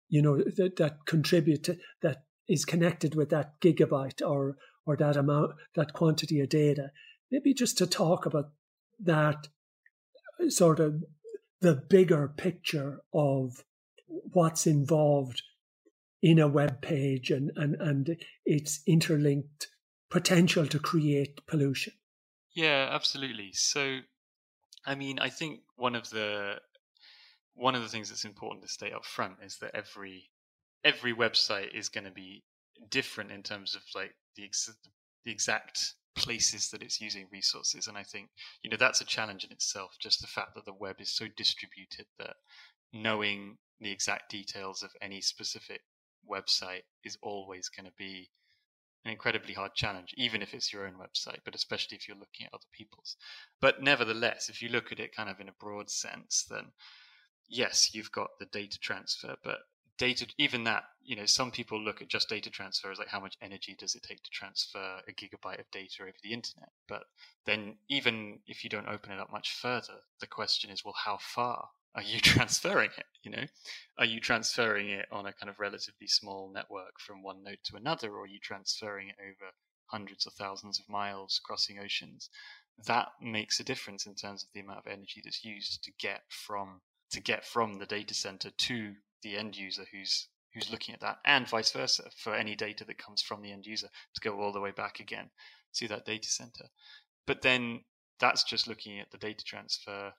[0.08, 5.16] you know, that, that contribute to, that is connected with that gigabyte or or that
[5.16, 6.90] amount, that quantity of data.
[7.30, 8.50] Maybe just to talk about
[9.00, 9.48] that
[10.48, 11.04] sort of
[11.60, 13.64] the bigger picture of
[14.06, 15.42] what's involved
[16.22, 19.68] in a web page and, and, and its interlinked
[20.10, 21.92] potential to create pollution.
[22.54, 23.50] Yeah, absolutely.
[23.52, 23.98] So,
[24.84, 26.56] I mean, I think one of the
[27.54, 30.30] one of the things that's important to state up front is that every
[30.84, 32.44] every website is going to be
[32.90, 34.70] different in terms of like the ex-
[35.24, 37.86] the exact places that it's using resources.
[37.86, 38.28] And I think,
[38.62, 41.26] you know, that's a challenge in itself, just the fact that the web is so
[41.36, 42.36] distributed that
[42.92, 45.80] knowing the exact details of any specific
[46.28, 48.30] website is always going to be
[49.04, 52.46] an incredibly hard challenge, even if it's your own website, but especially if you're looking
[52.46, 53.16] at other people's.
[53.60, 56.66] But nevertheless, if you look at it kind of in a broad sense, then
[57.48, 59.58] yes, you've got the data transfer, but
[60.02, 63.20] data even that you know some people look at just data transfer as like how
[63.20, 66.70] much energy does it take to transfer a gigabyte of data over the internet?
[66.88, 67.04] But
[67.46, 71.18] then even if you don't open it up much further the question is well how
[71.20, 73.44] far are you transferring it you know?
[73.96, 77.76] Are you transferring it on a kind of relatively small network from one node to
[77.76, 79.52] another or are you transferring it over
[79.86, 82.28] hundreds of thousands of miles crossing oceans?
[82.88, 86.22] That makes a difference in terms of the amount of energy that's used to get
[86.28, 86.80] from
[87.12, 91.18] to get from the data center to the end user who's who's looking at that,
[91.24, 94.52] and vice versa for any data that comes from the end user to go all
[94.52, 95.30] the way back again
[95.74, 96.66] to that data center.
[97.26, 97.80] But then
[98.20, 100.12] that's just looking at the data transfer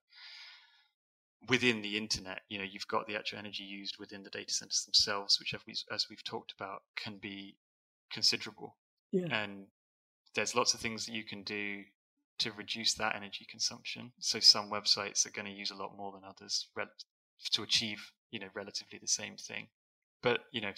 [1.48, 2.42] within the internet.
[2.50, 5.54] You know, you've got the actual energy used within the data centers themselves, which,
[5.92, 7.58] as we've talked about, can be
[8.12, 8.78] considerable.
[9.12, 9.28] Yeah.
[9.32, 9.68] And
[10.36, 11.84] there's lots of things that you can do
[12.39, 14.12] to reduce that energy consumption.
[14.20, 16.68] So some websites are going to use a lot more than others
[17.52, 19.67] to achieve you know relatively the same thing.
[20.24, 20.74] But you know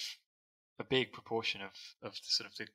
[0.80, 1.72] a big proportion of
[2.04, 2.68] of the, sort of the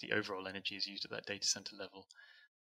[0.00, 2.08] the overall energy is used at that data center level.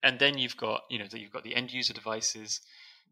[0.03, 2.61] And then you've got you know that you've got the end user devices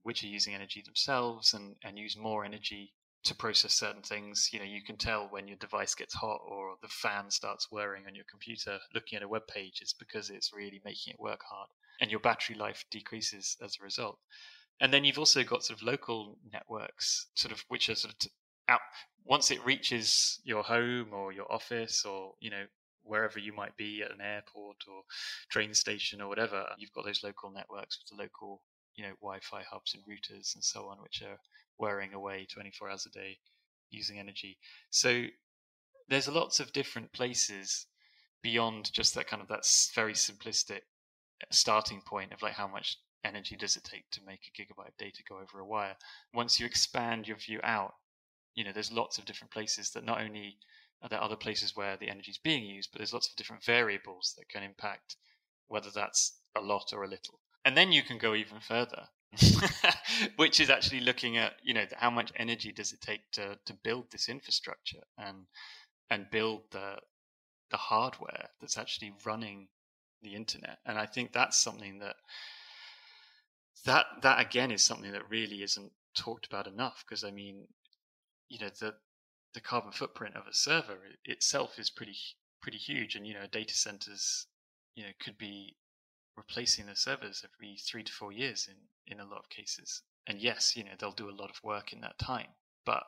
[0.03, 4.51] which are using energy themselves and and use more energy to process certain things.
[4.53, 8.05] You know you can tell when your device gets hot or the fan starts whirring
[8.09, 11.41] on your computer looking at a web page it's because it's really making it work
[11.49, 11.69] hard
[12.01, 14.19] and your battery life decreases as a result
[14.81, 18.31] and then you've also got sort of local networks, sort of which are sort of
[18.69, 18.81] out
[19.25, 22.65] once it reaches your home or your office or you know
[23.03, 25.03] wherever you might be at an airport or
[25.51, 26.67] train station or whatever.
[26.79, 28.63] You've got those local networks with the local
[28.97, 31.39] you know Wi-Fi hubs and routers and so on, which are
[31.79, 33.39] wearing away 24 hours a day
[33.91, 34.59] using energy.
[34.91, 35.25] So
[36.09, 37.87] there's lots of different places
[38.43, 40.83] beyond just that kind of that very simplistic
[41.43, 44.89] uh, starting point of like how much energy does it take to make a gigabyte
[44.89, 45.97] of data go over a wire?
[46.33, 47.95] Once you expand your view out,
[48.55, 50.59] you know, there's lots of different places that not only
[51.03, 53.65] are there other places where the energy is being used, but there's lots of different
[53.65, 55.17] variables that can impact
[55.69, 57.41] whether that's a lot or a little.
[57.65, 59.09] And then you can go even further,
[60.37, 63.75] which is actually looking at, you know, how much energy does it take to, to
[63.85, 65.47] build this infrastructure and
[66.09, 66.97] and build the
[67.71, 69.69] the hardware that's actually running
[70.23, 70.79] the internet.
[70.87, 72.17] And I think that's something that
[73.85, 77.69] that that again is something that really isn't talked about enough because I mean,
[78.49, 78.95] you know, the
[79.55, 82.17] the carbon footprint of a server itself is pretty
[82.63, 84.47] pretty huge, and you know, data centers,
[84.95, 85.77] you know, could be
[86.37, 90.03] replacing their servers every three to four years in in a lot of cases.
[90.27, 92.49] And yes, you know, they'll do a lot of work in that time,
[92.85, 93.05] but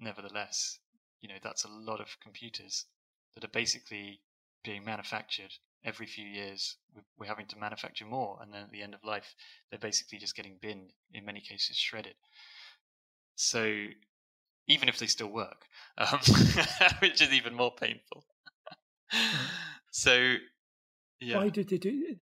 [0.00, 0.78] nevertheless,
[1.20, 2.86] you know, that's a lot of computers
[3.34, 4.20] that are basically
[4.64, 5.52] being manufactured
[5.84, 6.76] every few years
[7.18, 9.34] we're having to manufacture more and then at the end of life
[9.70, 12.14] they're basically just getting binned in many cases shredded.
[13.34, 13.86] So
[14.68, 15.66] even if they still work
[15.98, 16.20] um,
[17.00, 18.24] which is even more painful.
[19.90, 20.36] So
[21.20, 21.36] yeah.
[21.36, 22.16] Why did they do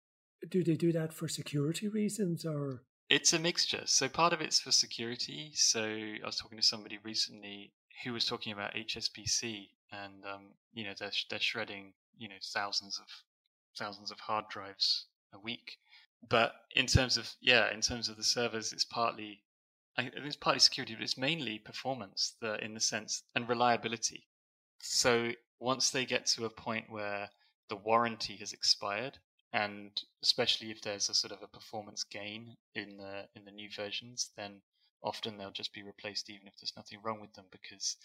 [0.49, 2.83] do they do that for security reasons or?
[3.09, 3.83] It's a mixture.
[3.85, 5.51] So part of it's for security.
[5.53, 7.71] So i was talking to somebody recently
[8.03, 12.99] who was talking about hsbc and um, you know they're, they're shredding you know thousands
[12.99, 13.05] of
[13.77, 15.77] thousands of hard drives a week.
[16.29, 19.43] But in terms of yeah, in terms of the servers, it's partly
[19.97, 24.27] I think it's partly security, but it's mainly performance the, in the sense and reliability.
[24.79, 27.29] So once they get to a point where
[27.69, 29.17] the warranty has expired,
[29.53, 29.91] and
[30.23, 34.31] especially if there's a sort of a performance gain in the in the new versions,
[34.37, 34.61] then
[35.03, 37.97] often they'll just be replaced even if there's nothing wrong with them because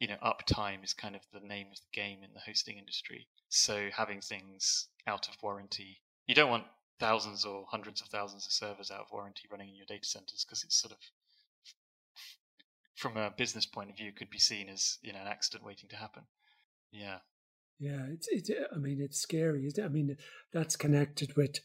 [0.00, 3.26] you know, uptime is kind of the name of the game in the hosting industry.
[3.48, 6.64] So having things out of warranty, you don't want
[6.98, 10.44] thousands or hundreds of thousands of servers out of warranty running in your data centers
[10.44, 10.98] because it's sort of
[12.94, 15.88] from a business point of view could be seen as you know an accident waiting
[15.90, 16.22] to happen
[16.90, 17.18] yeah
[17.78, 19.86] yeah it's it's i mean it's scary isn't it?
[19.86, 20.16] i mean
[20.54, 21.58] that's connected with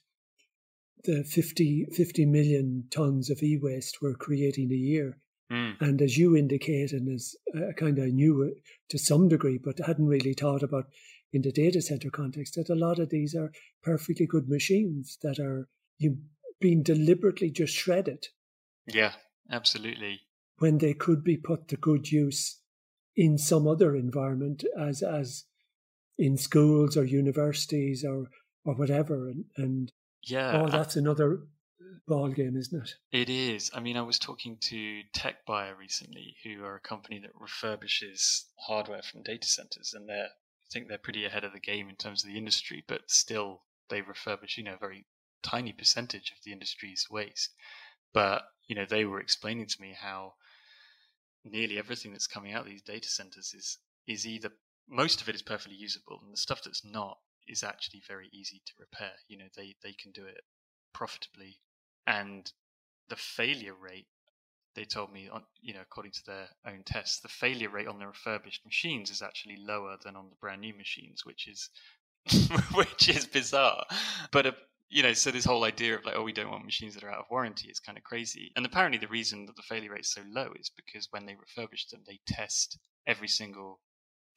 [1.05, 5.17] the 50 50 million tons of e-waste we're creating a year
[5.51, 5.75] Mm.
[5.81, 8.53] And as you indicate, and as I kind of knew it
[8.89, 10.85] to some degree, but hadn't really thought about
[11.33, 15.39] in the data center context, that a lot of these are perfectly good machines that
[15.39, 15.67] are
[15.97, 16.17] you
[16.59, 18.27] being deliberately just shredded.
[18.85, 19.13] Yeah,
[19.51, 20.21] absolutely.
[20.59, 22.59] When they could be put to good use
[23.15, 25.45] in some other environment, as as
[26.17, 28.29] in schools or universities or
[28.63, 29.91] or whatever, and, and
[30.23, 31.39] yeah, oh, that's another
[32.07, 32.95] ball game, isn't it?
[33.11, 33.71] It is.
[33.73, 39.01] I mean, I was talking to TechBuyer recently, who are a company that refurbishes hardware
[39.01, 40.27] from data centers, and they I
[40.71, 44.01] think they're pretty ahead of the game in terms of the industry, but still they
[44.01, 45.05] refurbish, you know, a very
[45.43, 47.53] tiny percentage of the industry's waste.
[48.13, 50.35] But you know, they were explaining to me how
[51.43, 54.51] nearly everything that's coming out of these data centers is is either
[54.87, 58.61] most of it is perfectly usable, and the stuff that's not is actually very easy
[58.65, 59.13] to repair.
[59.27, 60.41] You know, they they can do it
[60.93, 61.59] profitably
[62.05, 62.51] and
[63.09, 64.07] the failure rate
[64.75, 65.29] they told me
[65.61, 69.21] you know according to their own tests the failure rate on the refurbished machines is
[69.21, 71.69] actually lower than on the brand new machines which is
[72.73, 73.85] which is bizarre.
[74.31, 74.51] But uh,
[74.89, 77.11] you know so this whole idea of like oh we don't want machines that are
[77.11, 78.51] out of warranty is kind of crazy.
[78.55, 81.33] And apparently the reason that the failure rate is so low is because when they
[81.33, 83.79] refurbish them they test every single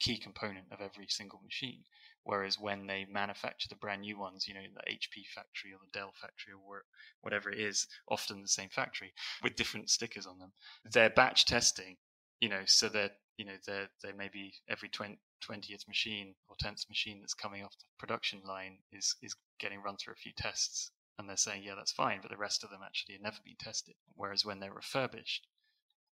[0.01, 1.85] key component of every single machine
[2.25, 5.99] Whereas when they manufacture the brand new ones, you know, the HP factory or the
[5.99, 6.83] Dell factory or
[7.21, 10.53] whatever it is, often the same factory with different stickers on them,
[10.91, 11.97] they're batch testing,
[12.41, 16.89] you know, so that, you know, they're, they maybe every 20, 20th machine or 10th
[16.89, 20.91] machine that's coming off the production line is, is getting run through a few tests.
[21.19, 23.55] And they're saying, yeah, that's fine, but the rest of them actually have never been
[23.61, 23.95] tested.
[24.17, 25.47] Whereas when they're refurbished,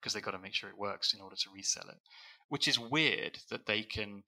[0.00, 1.98] because they've got to make sure it works in order to resell it,
[2.48, 4.22] which is weird that they can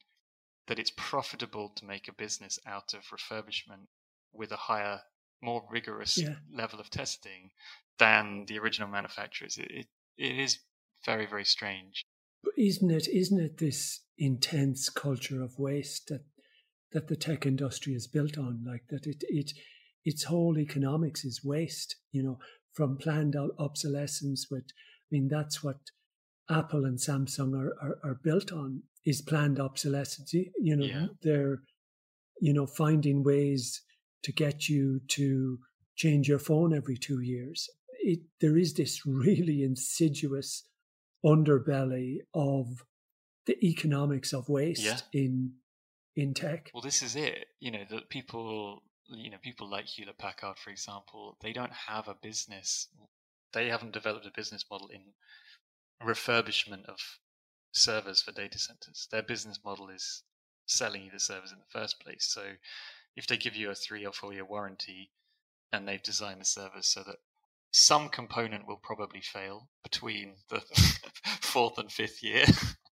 [0.66, 3.86] that it's profitable to make a business out of refurbishment
[4.32, 5.00] with a higher,
[5.42, 6.34] more rigorous yeah.
[6.52, 7.50] level of testing
[7.98, 9.58] than the original manufacturers.
[9.58, 9.86] It, it,
[10.16, 10.58] it is
[11.04, 12.04] very, very strange.
[12.42, 13.08] But isn't it?
[13.08, 16.24] Isn't it this intense culture of waste that
[16.92, 18.64] that the tech industry is built on?
[18.66, 19.52] Like that, it it
[20.04, 21.96] its whole economics is waste.
[22.12, 22.38] You know,
[22.72, 24.48] from planned obsolescence.
[24.50, 25.78] With I mean, that's what
[26.50, 30.32] Apple and Samsung are, are, are built on is planned obsolescence.
[30.32, 31.06] You know, yeah.
[31.22, 31.62] they're,
[32.40, 33.82] you know, finding ways
[34.22, 35.58] to get you to
[35.96, 37.68] change your phone every two years.
[38.00, 40.64] It, there is this really insidious
[41.24, 42.84] underbelly of
[43.46, 44.98] the economics of waste yeah.
[45.12, 45.52] in
[46.16, 46.70] in tech.
[46.72, 47.46] Well, this is it.
[47.60, 52.08] You know that people you know, people like Hewlett Packard, for example, they don't have
[52.08, 52.88] a business.
[53.52, 55.02] They haven't developed a business model in
[56.06, 56.98] refurbishment of
[57.74, 59.08] servers for data centers.
[59.10, 60.22] Their business model is
[60.66, 62.26] selling you the servers in the first place.
[62.30, 62.42] So
[63.16, 65.10] if they give you a three or four year warranty
[65.72, 67.16] and they've designed the servers so that
[67.72, 70.60] some component will probably fail between the
[71.40, 72.44] fourth and fifth year.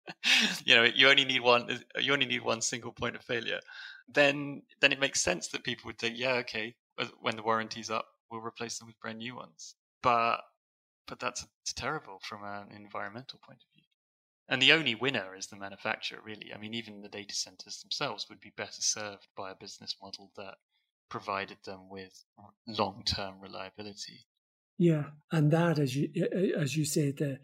[0.66, 1.80] you know, you only need one.
[2.00, 3.60] You only need one single point of failure.
[4.08, 6.76] Then, then it makes sense that people would think, yeah, okay,
[7.20, 9.76] when the warranty's up, we'll replace them with brand new ones.
[10.02, 10.38] But,
[11.08, 13.69] but that's terrible from an environmental point of view.
[14.50, 16.52] And the only winner is the manufacturer, really.
[16.54, 20.32] I mean, even the data centers themselves would be better served by a business model
[20.38, 20.56] that
[21.10, 22.26] provided them with
[22.68, 24.26] long-term reliability.
[24.80, 26.10] Yeah, and that, as you
[26.58, 27.40] as you say, the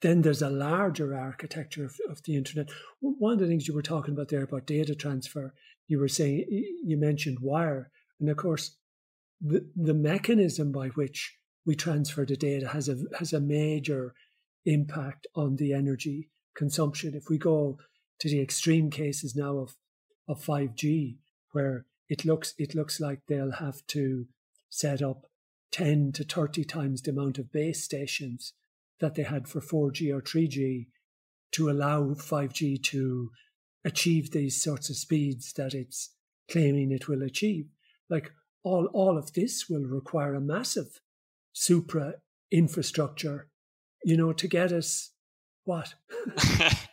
[0.00, 2.68] then there's a larger architecture of, of the internet.
[3.00, 5.54] One of the things you were talking about there about data transfer,
[5.88, 6.44] you were saying
[6.84, 8.76] you mentioned wire, and of course,
[9.40, 14.14] the the mechanism by which we transfer the data has a has a major
[14.68, 17.14] impact on the energy consumption.
[17.14, 17.78] If we go
[18.20, 19.76] to the extreme cases now of
[20.28, 21.16] of 5G,
[21.52, 24.26] where it looks it looks like they'll have to
[24.68, 25.26] set up
[25.72, 28.52] 10 to 30 times the amount of base stations
[29.00, 30.86] that they had for 4G or 3G
[31.52, 33.30] to allow 5G to
[33.84, 36.10] achieve these sorts of speeds that it's
[36.50, 37.68] claiming it will achieve.
[38.10, 41.00] Like all, all of this will require a massive
[41.52, 42.14] supra
[42.50, 43.48] infrastructure,
[44.04, 45.10] you know, to get us
[45.64, 45.94] what?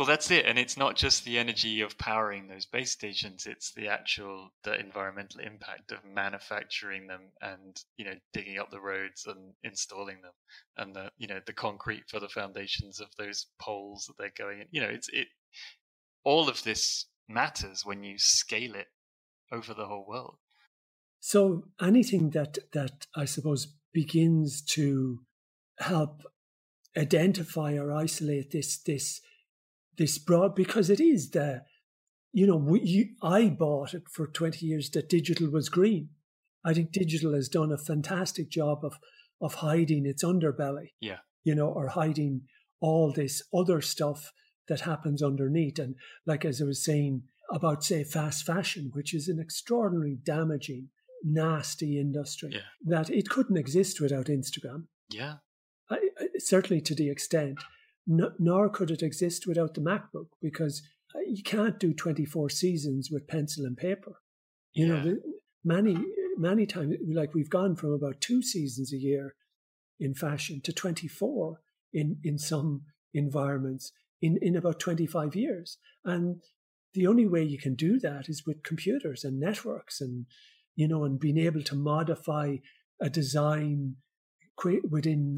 [0.00, 3.74] Well, that's it, and it's not just the energy of powering those base stations; it's
[3.74, 9.26] the actual the environmental impact of manufacturing them and you know digging up the roads
[9.26, 10.32] and installing them,
[10.78, 14.62] and the you know the concrete for the foundations of those poles that they're going
[14.62, 14.68] in.
[14.70, 15.28] You know, it's it.
[16.24, 18.88] All of this matters when you scale it
[19.52, 20.38] over the whole world.
[21.20, 25.20] So anything that that I suppose begins to
[25.78, 26.22] help
[26.96, 29.20] identify or isolate this this
[29.98, 31.62] this broad because it is the
[32.32, 36.10] you know we, you, i bought it for 20 years that digital was green.
[36.62, 38.98] I think digital has done a fantastic job of
[39.40, 41.18] of hiding its underbelly yeah.
[41.44, 42.42] you know or hiding
[42.80, 44.32] all this other stuff
[44.68, 45.78] that happens underneath.
[45.78, 45.94] And
[46.26, 50.88] like as i was saying about say fast fashion which is an extraordinarily damaging
[51.24, 52.60] nasty industry yeah.
[52.84, 54.84] that it couldn't exist without instagram.
[55.08, 55.36] Yeah
[56.38, 57.58] certainly to the extent
[58.06, 60.82] nor could it exist without the MacBook because
[61.14, 64.20] uh, you can't do 24 seasons with pencil and paper.
[64.72, 65.04] You yeah.
[65.04, 65.16] know,
[65.64, 65.96] many,
[66.36, 69.34] many times, like we've gone from about two seasons a year
[69.98, 71.60] in fashion to 24
[71.92, 72.82] in, in some
[73.12, 75.78] environments in, in about 25 years.
[76.04, 76.42] And
[76.94, 80.26] the only way you can do that is with computers and networks and,
[80.74, 82.56] you know, and being able to modify
[83.00, 83.96] a design
[84.88, 85.36] within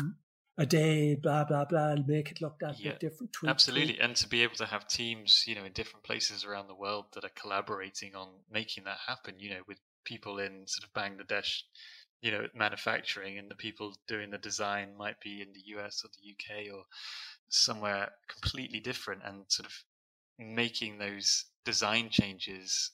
[0.58, 3.32] a day, blah blah blah, and make it look that yeah, bit different.
[3.32, 4.04] Tweak, absolutely, tweak.
[4.04, 7.06] and to be able to have teams, you know, in different places around the world
[7.14, 9.34] that are collaborating on making that happen.
[9.38, 11.62] You know, with people in sort of Bangladesh,
[12.20, 16.08] you know, manufacturing, and the people doing the design might be in the US or
[16.08, 16.84] the UK or
[17.48, 19.74] somewhere completely different, and sort of
[20.38, 22.90] making those design changes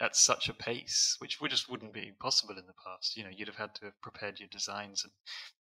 [0.00, 3.16] at such a pace, which would just wouldn't be possible in the past.
[3.16, 5.12] You know, you'd have had to have prepared your designs and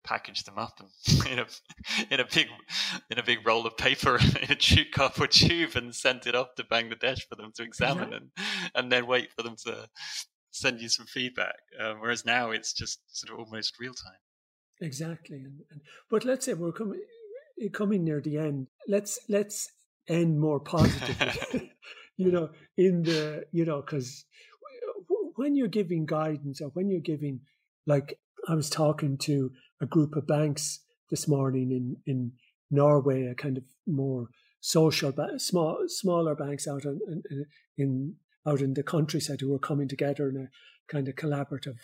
[0.04, 1.46] packaged them up and in a
[2.10, 2.46] in a big
[3.10, 6.54] in a big roll of paper in a tube cardboard tube and sent it off
[6.56, 8.16] to Bangladesh for them to examine yeah.
[8.16, 8.30] and
[8.74, 9.88] and then wait for them to
[10.54, 11.56] send you some feedback.
[11.80, 14.18] Um, whereas now it's just sort of almost real time.
[14.80, 15.80] Exactly, and, and,
[16.10, 17.00] but let's say we're coming
[17.72, 18.68] coming near the end.
[18.88, 19.70] Let's let's
[20.08, 21.72] end more positively.
[22.16, 24.24] you know, in the you know because
[25.36, 27.40] when you're giving guidance or when you're giving
[27.86, 29.52] like I was talking to
[29.84, 30.80] a group of banks
[31.10, 32.32] this morning in, in
[32.70, 34.28] Norway, a kind of more
[34.60, 38.14] social, small, smaller banks out in, in, in
[38.46, 40.48] out in the countryside who were coming together in a
[40.92, 41.78] kind of collaborative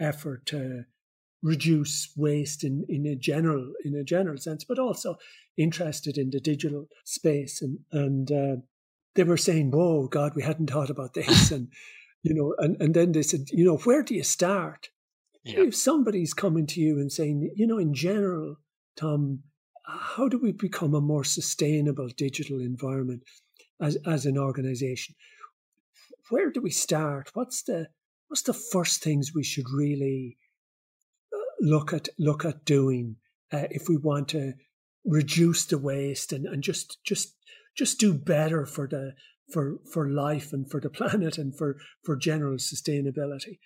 [0.00, 0.84] effort to
[1.42, 5.18] reduce waste in, in a general in a general sense, but also
[5.56, 8.56] interested in the digital space and and uh,
[9.14, 11.68] they were saying, "Whoa, God, we hadn't thought about this," and
[12.22, 14.90] you know, and and then they said, you know, where do you start?
[15.48, 15.64] Yeah.
[15.64, 18.56] If somebody's coming to you and saying, you know, in general,
[18.96, 19.42] Tom,
[19.86, 23.22] how do we become a more sustainable digital environment
[23.80, 25.14] as, as an organization?
[26.28, 27.30] Where do we start?
[27.32, 27.88] What's the
[28.28, 30.36] what's the first things we should really
[31.34, 33.16] uh, look at look at doing
[33.50, 34.52] uh, if we want to
[35.06, 37.34] reduce the waste and, and just just
[37.74, 39.14] just do better for the
[39.50, 43.58] for for life and for the planet and for for general sustainability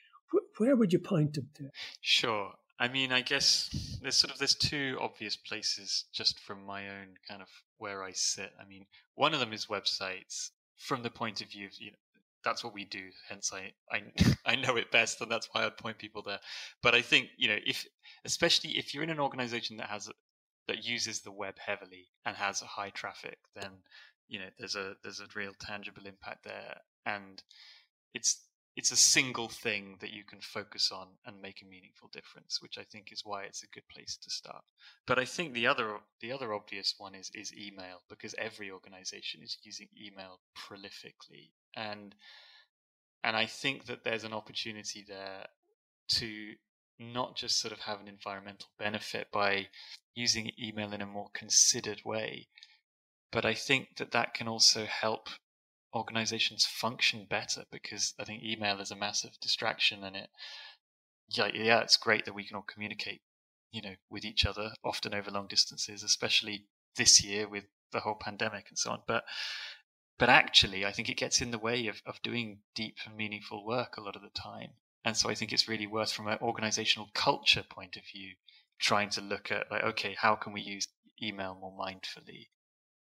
[0.59, 1.70] where would you point them to?
[2.01, 2.53] Sure.
[2.78, 7.14] I mean i guess there's sort of there's two obvious places just from my own
[7.28, 8.53] kind of where i sit.
[8.61, 10.51] I mean one of them is websites.
[10.76, 11.97] From the point of view of you know
[12.45, 14.03] that's what we do hence i i,
[14.53, 16.41] I know it best and that's why i'd point people there.
[16.83, 17.87] But i think you know if
[18.24, 20.11] especially if you're in an organization that has
[20.68, 23.70] that uses the web heavily and has a high traffic then
[24.33, 26.80] you know there's a there's a real tangible impact there.
[27.05, 27.43] And
[28.14, 28.41] it's
[28.77, 32.79] it's a single thing that you can focus on and make a meaningful difference which
[32.79, 34.64] i think is why it's a good place to start.
[35.07, 39.43] But i think the other the other obvious one is is email because every organization
[39.43, 41.51] is using email prolifically.
[41.77, 42.14] And
[43.25, 45.47] and i think that there's an opportunity there
[46.09, 46.55] to
[46.99, 49.66] not just sort of have an environmental benefit by
[50.14, 52.49] using email in a more considered way
[53.33, 55.29] but I think that that can also help
[55.95, 60.30] organizations function better because I think email is a massive distraction and it,
[61.28, 63.22] yeah, yeah, it's great that we can all communicate,
[63.70, 66.66] you know, with each other, often over long distances, especially
[66.97, 69.01] this year with the whole pandemic and so on.
[69.07, 69.24] But,
[70.18, 73.66] but actually, I think it gets in the way of, of doing deep and meaningful
[73.66, 74.70] work a lot of the time.
[75.05, 78.34] And so I think it's really worth, from an organizational culture point of view,
[78.80, 80.88] trying to look at like, okay, how can we use
[81.22, 82.49] email more mindfully?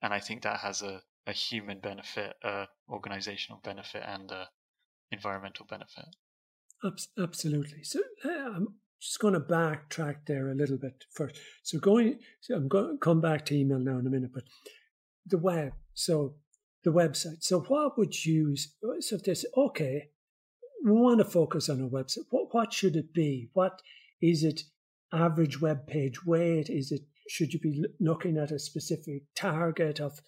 [0.02, 4.48] and I think that has a, a human benefit, a organizational benefit, and a
[5.10, 6.04] environmental benefit.
[7.18, 7.82] Absolutely.
[7.82, 8.68] So uh, I'm
[9.00, 11.36] just going to backtrack there a little bit first.
[11.62, 14.44] So going, so I'm going to come back to email now in a minute, but
[15.26, 15.72] the web.
[15.94, 16.34] So
[16.84, 17.42] the website.
[17.42, 18.56] So what would you?
[18.56, 20.10] So if this okay,
[20.84, 22.26] we want to focus on a website.
[22.30, 23.50] What what should it be?
[23.52, 23.82] What
[24.22, 24.62] is it?
[25.12, 26.68] Average web page weight?
[26.68, 30.20] Is it should you be looking at a specific target of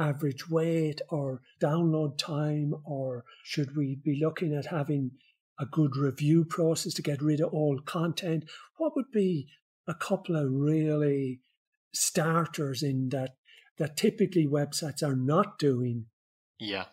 [0.00, 5.12] average weight or download time, or should we be looking at having
[5.60, 8.44] a good review process to get rid of old content?
[8.78, 9.48] What would be
[9.86, 11.40] a couple of really
[11.92, 13.32] starters in that
[13.78, 16.06] that typically websites are not doing?
[16.58, 16.86] Yeah.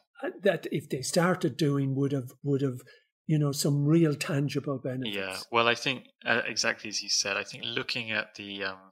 [0.43, 2.81] That if they started doing would have would have
[3.27, 5.15] you know some real tangible benefits.
[5.15, 5.37] Yeah.
[5.51, 7.37] Well, I think uh, exactly as you said.
[7.37, 8.91] I think looking at the um,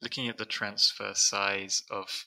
[0.00, 2.26] looking at the transfer size of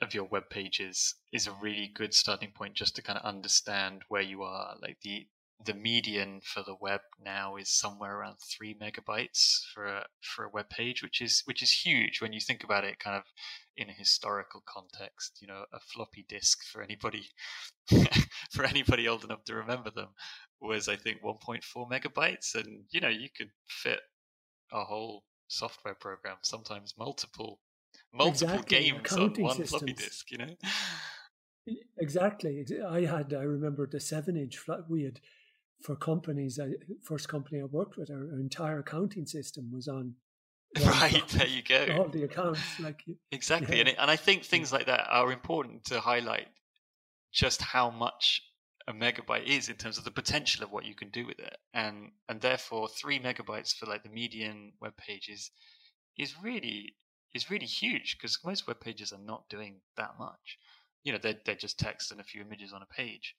[0.00, 4.02] of your web pages is a really good starting point just to kind of understand
[4.08, 4.76] where you are.
[4.80, 5.26] Like the
[5.64, 10.50] the median for the web now is somewhere around three megabytes for a for a
[10.50, 13.24] web page, which is which is huge when you think about it, kind of
[13.76, 15.38] in a historical context.
[15.40, 17.28] You know, a floppy disk for anybody
[18.52, 20.08] for anybody old enough to remember them
[20.60, 24.00] was I think 1.4 megabytes, and you know you could fit
[24.72, 27.58] a whole software program, sometimes multiple
[28.12, 28.78] multiple exactly.
[28.78, 29.68] games on one systems.
[29.68, 30.54] floppy disk, you know.
[31.98, 32.64] Exactly.
[32.88, 35.20] I had I remember the seven inch we had
[35.82, 36.58] for companies.
[36.58, 36.70] I,
[37.02, 40.14] first company I worked with, our, our entire accounting system was on.
[40.84, 41.96] Right there, you go.
[41.98, 43.02] All the accounts, like
[43.32, 43.80] exactly, yeah.
[43.80, 46.48] and it, and I think things like that are important to highlight
[47.32, 48.42] just how much
[48.86, 51.56] a megabyte is in terms of the potential of what you can do with it,
[51.72, 55.50] and and therefore three megabytes for like the median web page is
[56.18, 56.94] is really
[57.34, 60.58] is really huge because most web pages are not doing that much.
[61.04, 63.34] You know, they're they're just text and a few images on a page.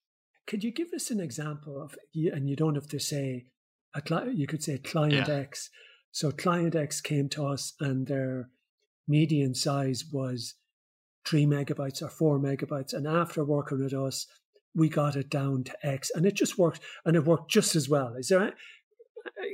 [0.48, 3.46] Could you give us an example of, and you don't have to say,
[3.94, 5.36] a cli- you could say client yeah.
[5.36, 5.70] X.
[6.12, 8.50] So client X came to us and their
[9.08, 10.56] median size was
[11.28, 12.94] three megabytes or four megabytes.
[12.94, 14.26] And after working with us,
[14.76, 17.90] we got it down to X, and it just worked, and it worked just as
[17.90, 18.16] well.
[18.16, 18.54] Is there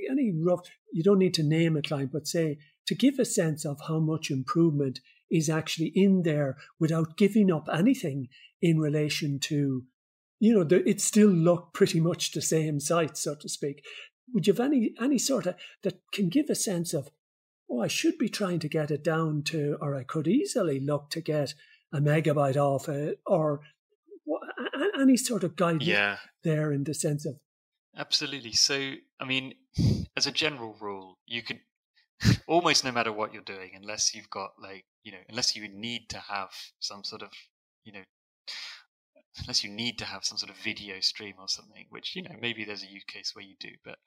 [0.09, 0.61] any rough?
[0.93, 2.57] You don't need to name a client, but say
[2.88, 4.99] to give a sense of how much improvement
[5.31, 8.27] is actually in there without giving up anything
[8.61, 9.83] in relation to,
[10.39, 13.83] you know, the, it still looked pretty much the same site, so to speak.
[14.33, 17.09] Would you have any any sort of that can give a sense of,
[17.69, 21.09] oh, I should be trying to get it down to, or I could easily look
[21.11, 21.53] to get
[21.93, 23.61] a megabyte off it, or
[24.99, 26.17] any sort of guidance yeah.
[26.43, 27.36] there in the sense of
[27.97, 29.53] absolutely so i mean
[30.17, 31.59] as a general rule you could
[32.47, 36.09] almost no matter what you're doing unless you've got like you know unless you need
[36.09, 36.49] to have
[36.80, 37.30] some sort of
[37.84, 38.03] you know
[39.41, 42.36] unless you need to have some sort of video stream or something which you know
[42.39, 43.97] maybe there's a use case where you do but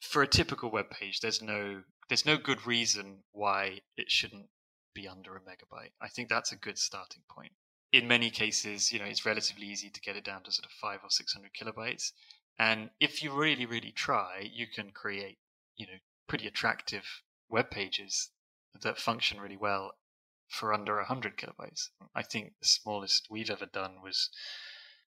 [0.00, 4.46] for a typical web page there's no there's no good reason why it shouldn't
[4.94, 7.52] be under a megabyte i think that's a good starting point
[7.92, 10.72] in many cases, you know, it's relatively easy to get it down to sort of
[10.72, 12.12] five or six hundred kilobytes.
[12.58, 15.38] And if you really, really try, you can create,
[15.76, 15.98] you know,
[16.28, 17.04] pretty attractive
[17.50, 18.30] web pages
[18.82, 19.92] that function really well
[20.48, 21.88] for under 100 kilobytes.
[22.14, 24.30] I think the smallest we've ever done was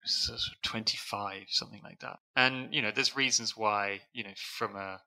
[0.05, 2.19] sort 25, something like that.
[2.37, 5.01] And, you know, there's reasons why, you know, from a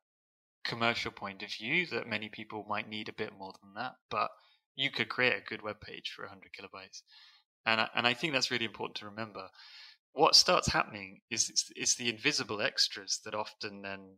[0.63, 3.93] commercial point of view, that many people might need a bit more than that.
[4.09, 4.29] But
[4.75, 7.01] you could create a good web page for 100 kilobytes.
[7.65, 9.47] And I, and I think that's really important to remember.
[10.13, 14.17] What starts happening is it's, it's the invisible extras that often then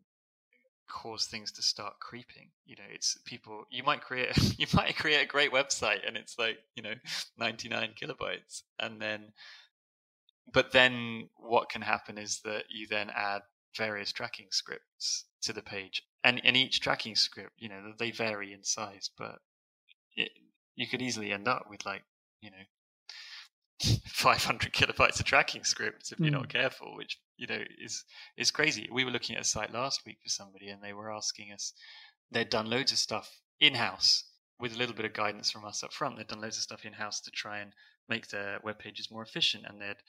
[0.88, 2.50] cause things to start creeping.
[2.66, 3.66] You know, it's people.
[3.70, 6.94] You might create you might create a great website, and it's like you know,
[7.38, 9.34] 99 kilobytes, and then
[10.52, 13.42] but then what can happen is that you then add
[13.76, 18.54] various tracking scripts to the page and in each tracking script you know they vary
[18.54, 19.40] in size but
[20.16, 20.32] it,
[20.76, 22.04] you could easily end up with like
[22.42, 26.58] you know 500 kilobytes of tracking scripts if you're not hmm.
[26.58, 28.04] careful which you know is
[28.38, 28.88] is crazy.
[28.92, 31.74] We were looking at a site last week for somebody and they were asking us
[32.32, 34.24] they'd done loads of stuff in house
[34.60, 36.18] with a little bit of guidance from us up front.
[36.18, 37.72] They'd done loads of stuff in house to try and
[38.10, 40.02] make their web pages more efficient and they'd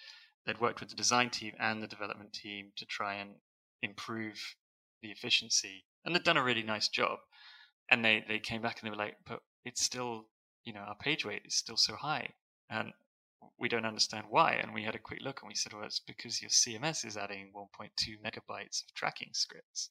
[0.46, 3.34] they'd worked with the design team and the development team to try and
[3.82, 4.56] improve
[5.02, 7.18] the efficiency, and they'd done a really nice job.
[7.90, 10.26] And they they came back and they were like, but it's still,
[10.64, 12.30] you know, our page weight is still so high,
[12.70, 12.92] and
[13.58, 14.52] we don't understand why.
[14.62, 17.16] And we had a quick look and we said, well, it's because your CMS is
[17.16, 17.88] adding 1.2
[18.24, 19.88] megabytes of tracking scripts.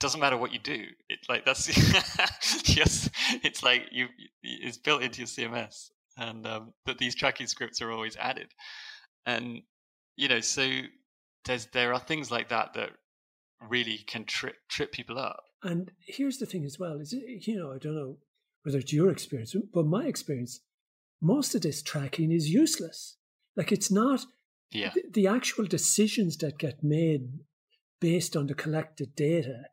[0.00, 0.84] Doesn't matter what you do.
[1.08, 1.66] It like that's
[2.64, 3.10] just
[3.44, 4.08] it's like you
[4.42, 8.48] it's built into your CMS, and um, these tracking scripts are always added
[9.26, 9.62] and
[10.16, 10.68] you know so
[11.44, 12.90] there's there are things like that that
[13.68, 17.72] really can trip trip people up and here's the thing as well is you know
[17.72, 18.16] i don't know
[18.64, 20.60] whether it's your experience but my experience
[21.22, 23.16] most of this tracking is useless
[23.56, 24.20] like it's not
[24.70, 24.90] yeah.
[24.94, 27.28] the, the actual decisions that get made
[28.00, 29.64] based on the collected data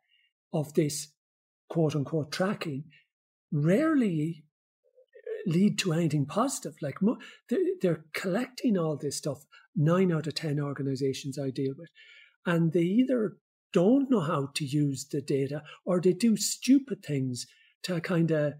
[0.53, 1.11] of this
[1.69, 2.83] quote unquote tracking
[3.51, 4.43] rarely
[5.45, 6.75] lead to anything positive.
[6.81, 6.97] Like
[7.81, 9.45] they're collecting all this stuff.
[9.75, 11.89] Nine out of ten organizations I deal with,
[12.45, 13.37] and they either
[13.71, 17.45] don't know how to use the data or they do stupid things
[17.83, 18.55] to kind of uh,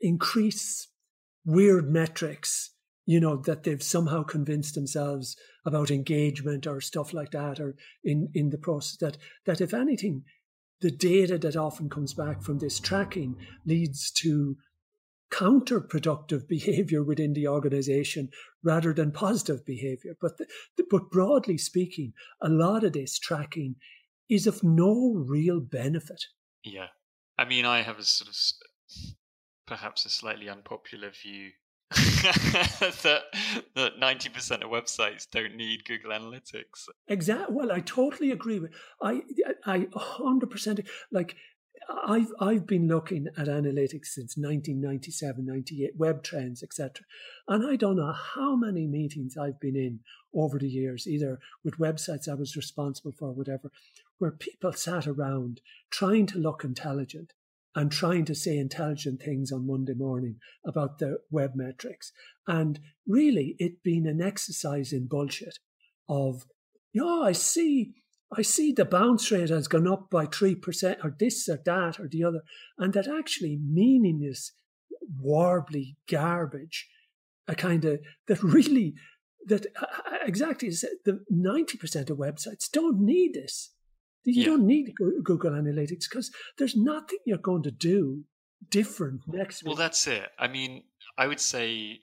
[0.00, 0.88] increase
[1.46, 2.72] weird metrics
[3.06, 8.28] you know that they've somehow convinced themselves about engagement or stuff like that or in
[8.34, 9.16] in the process that
[9.46, 10.24] that if anything
[10.80, 14.56] the data that often comes back from this tracking leads to
[15.32, 18.28] counterproductive behavior within the organization
[18.62, 20.16] rather than positive behavior.
[20.20, 23.76] But, the, the, but broadly speaking, a lot of this tracking
[24.28, 26.24] is of no real benefit.
[26.62, 26.88] Yeah.
[27.38, 28.36] I mean, I have a sort of
[29.66, 31.50] perhaps a slightly unpopular view
[31.90, 33.22] that
[33.76, 36.88] that ninety percent of websites don't need Google Analytics.
[37.06, 37.54] Exactly.
[37.54, 38.72] Well, I totally agree with.
[39.00, 39.22] I
[39.64, 40.80] I hundred percent
[41.12, 41.36] like
[41.88, 47.04] I've I've been looking at analytics since 1997, 98, web trends, etc.
[47.46, 50.00] And I don't know how many meetings I've been in
[50.34, 53.70] over the years, either with websites I was responsible for, whatever,
[54.18, 55.60] where people sat around
[55.90, 57.32] trying to look intelligent
[57.76, 62.10] and trying to say intelligent things on Monday morning about the web metrics.
[62.48, 65.58] And really, it being an exercise in bullshit
[66.08, 66.46] of,
[66.92, 67.92] yeah, I see
[68.36, 72.08] I see the bounce rate has gone up by 3% or this or that or
[72.08, 72.40] the other,
[72.76, 74.52] and that actually meaningless,
[75.22, 76.88] warbly garbage,
[77.46, 78.94] a kind of, that really,
[79.46, 83.70] that uh, uh, exactly the 90% of websites don't need this.
[84.26, 84.46] You yeah.
[84.46, 88.24] don't need Google Analytics because there's nothing you're going to do
[88.70, 89.68] different next week.
[89.68, 90.28] Well, that's it.
[90.38, 90.82] I mean,
[91.16, 92.00] I would say,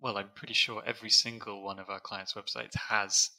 [0.00, 3.30] well, I'm pretty sure every single one of our clients' websites has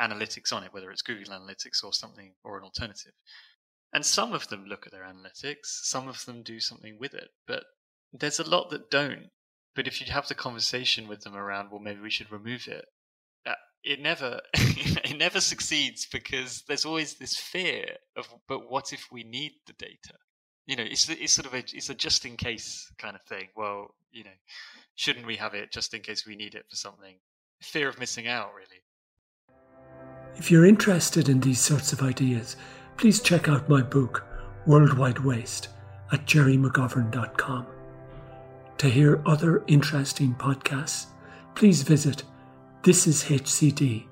[0.00, 3.12] analytics on it, whether it's Google Analytics or something or an alternative.
[3.92, 7.30] And some of them look at their analytics, some of them do something with it,
[7.46, 7.64] but
[8.12, 9.30] there's a lot that don't.
[9.74, 12.84] But if you have the conversation with them around, well, maybe we should remove it,
[13.84, 17.84] it never it never succeeds because there's always this fear
[18.16, 20.14] of, but what if we need the data?
[20.66, 23.48] You know, it's it's sort of a it's a just in case kind of thing.
[23.54, 24.30] Well, you know,
[24.94, 27.16] shouldn't we have it just in case we need it for something?
[27.62, 28.82] Fear of missing out, really.
[30.36, 32.56] If you're interested in these sorts of ideas,
[32.96, 34.26] please check out my book,
[34.66, 35.68] Worldwide Waste,
[36.12, 37.66] at gerrymcgovern.com.
[38.78, 41.06] To hear other interesting podcasts,
[41.54, 42.24] please visit
[42.84, 44.04] thisishcd.com.